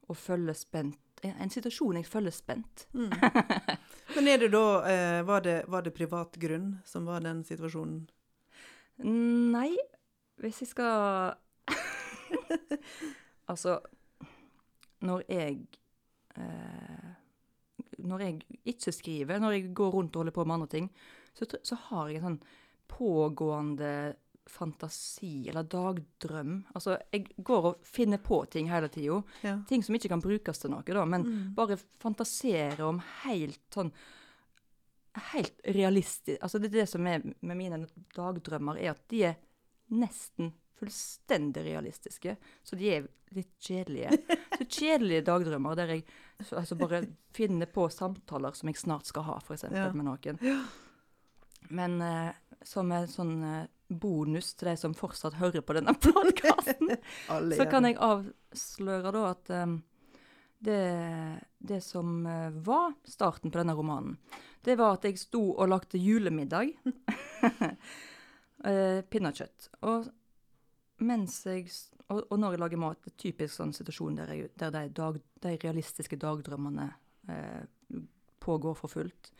[0.09, 0.97] og følger spent.
[1.23, 2.87] En, situasjon jeg følger spent.
[2.97, 3.11] Mm.
[4.15, 8.03] Men er det da eh, var, det, var det privat grunn som var den situasjonen?
[9.01, 9.71] Nei,
[10.41, 11.33] hvis jeg skal
[13.51, 13.79] Altså,
[15.01, 15.57] når jeg
[16.37, 17.09] eh,
[17.97, 20.91] Når jeg ikke skriver, når jeg går rundt og holder på med andre ting,
[21.33, 22.41] så, så har jeg en sånn
[22.91, 23.91] pågående
[24.51, 26.57] fantasi, eller dagdrøm.
[26.75, 29.21] Altså, jeg går og finner på ting hele tida.
[29.43, 29.55] Ja.
[29.69, 31.53] Ting som ikke kan brukes til noe, da, men Mm.
[31.55, 33.91] bare fantasere om helt sånn
[35.33, 37.81] Helt realistisk Altså, det er det som er med mine
[38.15, 39.35] dagdrømmer, er at de er
[39.91, 42.37] nesten fullstendig realistiske.
[42.63, 44.15] Så de er litt kjedelige.
[44.57, 46.05] Så kjedelige dagdrømmer der jeg
[46.45, 49.63] så- altså bare finner på samtaler som jeg snart skal ha, f.eks.
[49.69, 49.91] Ja.
[49.91, 50.39] med noen.
[51.69, 52.31] Men eh,
[52.63, 56.95] som en sånn eh, bonus til de som fortsatt hører på denne podkasten,
[57.57, 59.79] så kan jeg avsløre da at um,
[60.61, 60.81] det,
[61.57, 64.17] det som eh, var starten på denne romanen,
[64.61, 66.69] det var at jeg sto og lagde julemiddag.
[68.69, 69.71] eh, pinnekjøtt.
[69.89, 70.05] Og
[71.01, 71.65] mens jeg
[72.11, 74.83] og, og når jeg lager mat, det er typisk sånn situasjon der, jeg, der de,
[74.95, 76.87] dag, de realistiske dagdrømmene
[77.31, 77.99] eh,
[78.43, 79.31] pågår for fullt.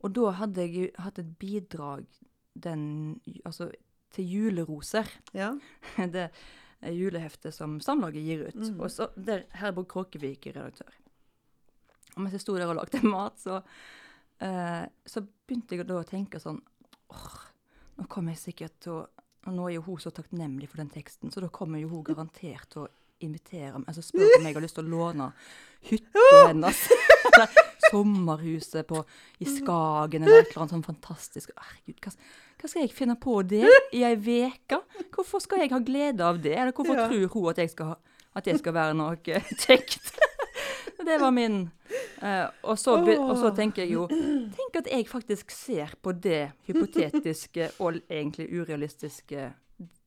[0.00, 2.06] Og da hadde jeg hatt et bidrag
[2.54, 3.70] den, altså,
[4.14, 5.10] til juleroser.
[5.36, 5.52] Ja.
[5.96, 6.30] det,
[6.80, 8.56] juleheftet julehefte som Samlaget gir ut.
[8.56, 8.80] Mm.
[8.80, 10.94] Og så der Herborg Kråkevik er redaktør.
[12.16, 13.60] Og mens jeg sto der og lagde mat, så,
[14.40, 16.60] eh, så begynte jeg da å tenke sånn
[17.10, 17.40] åh,
[17.98, 19.08] nå kommer jeg sikkert til å
[19.48, 22.02] og Nå er jo hun så takknemlig for den teksten, så da kommer jo hun
[22.04, 22.88] garantert til å
[23.24, 25.30] invitere meg, altså spørre om jeg har lyst til å låne
[25.88, 26.82] hytta hennes.
[27.40, 29.02] Eller sommerhuset på,
[29.42, 31.50] i Skagen, eller et eller annet sånn fantastisk.
[31.56, 32.12] Herregud, hva,
[32.60, 33.64] hva skal jeg finne på det
[33.96, 34.80] i ei uke?
[35.14, 36.54] Hvorfor skal jeg ha glede av det?
[36.56, 37.08] Eller hvorfor Ja.
[37.08, 37.96] tror hun at jeg skal,
[38.36, 40.12] at jeg skal være noe kjekt?
[41.04, 41.70] det var min
[42.20, 46.52] Uh, og, så, og så tenker jeg jo Tenk at jeg faktisk ser på det
[46.68, 49.46] hypotetiske og egentlig urealistiske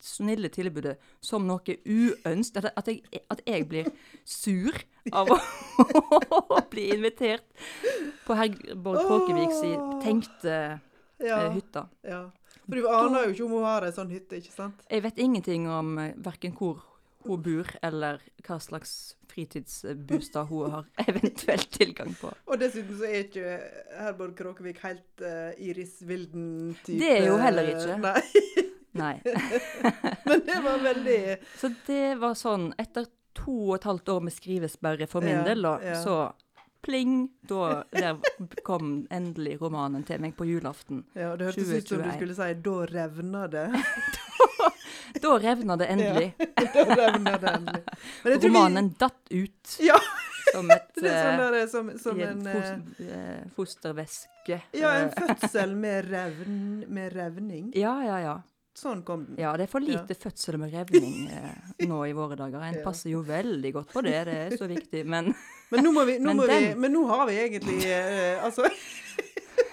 [0.03, 2.69] snille tilbudet som noe uønsket.
[2.75, 3.89] At, jeg, at jeg blir
[4.27, 4.77] sur
[5.11, 5.39] av å,
[6.73, 7.45] bli invitert
[8.27, 9.61] på Herborg Kråkeviks
[10.03, 10.55] tenkte
[11.23, 11.87] Ja, eh, hytte.
[12.07, 12.23] ja.
[12.63, 14.83] For du aner jo ikke om hun har ei sånn hytte, ikke sant?
[14.87, 16.79] Jeg vet ingenting om uh, verken hvor
[17.27, 22.31] hun bor, eller hva slags fritidsbostad hun har eventuelt tilgang på.
[22.47, 23.57] Og dessuten så er ikke
[23.99, 26.99] Herborg Kråkevik helt uh, Iris Vilden-type.
[26.99, 27.97] Det er jo heller ikke.
[28.07, 29.21] Nei, Nei.
[30.29, 31.19] men det var veldig
[31.57, 35.43] Så det var sånn Etter to og et halvt år med skrivesperre for min Ja,
[35.47, 35.95] del, da, ja.
[36.03, 36.17] så
[36.83, 38.19] pling, da der
[38.67, 41.05] kom endelig romanen til meg på julaften.
[41.15, 43.71] Ja, det hørtes ut som du skulle si 'da revna det'.
[45.23, 46.33] Da revna det endelig.
[46.73, 47.83] da revna det endelig.
[48.23, 49.97] Tror vi- Romanen datt ut Ja,
[50.53, 54.61] som et det er sånn der, som, som en en eh, eh, fostervæske.
[54.73, 57.71] Ja, en Eh, fødsel med, revn, med revning.
[57.75, 58.35] ja, ja, ja.
[58.73, 59.37] Sånn kom den.
[59.37, 62.61] Ja, det er for lite fødsel med revning eh, nå i våre dager.
[62.65, 62.85] En Ja.
[62.85, 65.03] passer jo veldig godt på det, det er så viktig.
[65.05, 65.33] Men
[65.73, 68.67] Men nå, må vi, nå Men må vi, men nå har vi egentlig eh, Altså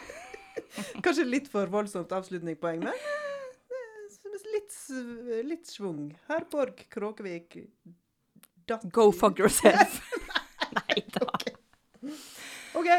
[1.05, 4.77] Kanskje litt for voldsomt avslutningspoeng, men eh, litt,
[5.49, 6.11] litt svung.
[6.31, 7.59] Herborg Kråkevik
[8.71, 9.99] datt go fuck yourself.
[10.77, 11.27] Nei da.
[12.79, 12.91] OK.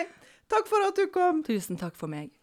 [0.51, 1.41] Takk for at du kom.
[1.47, 2.33] Tusen takk for meg.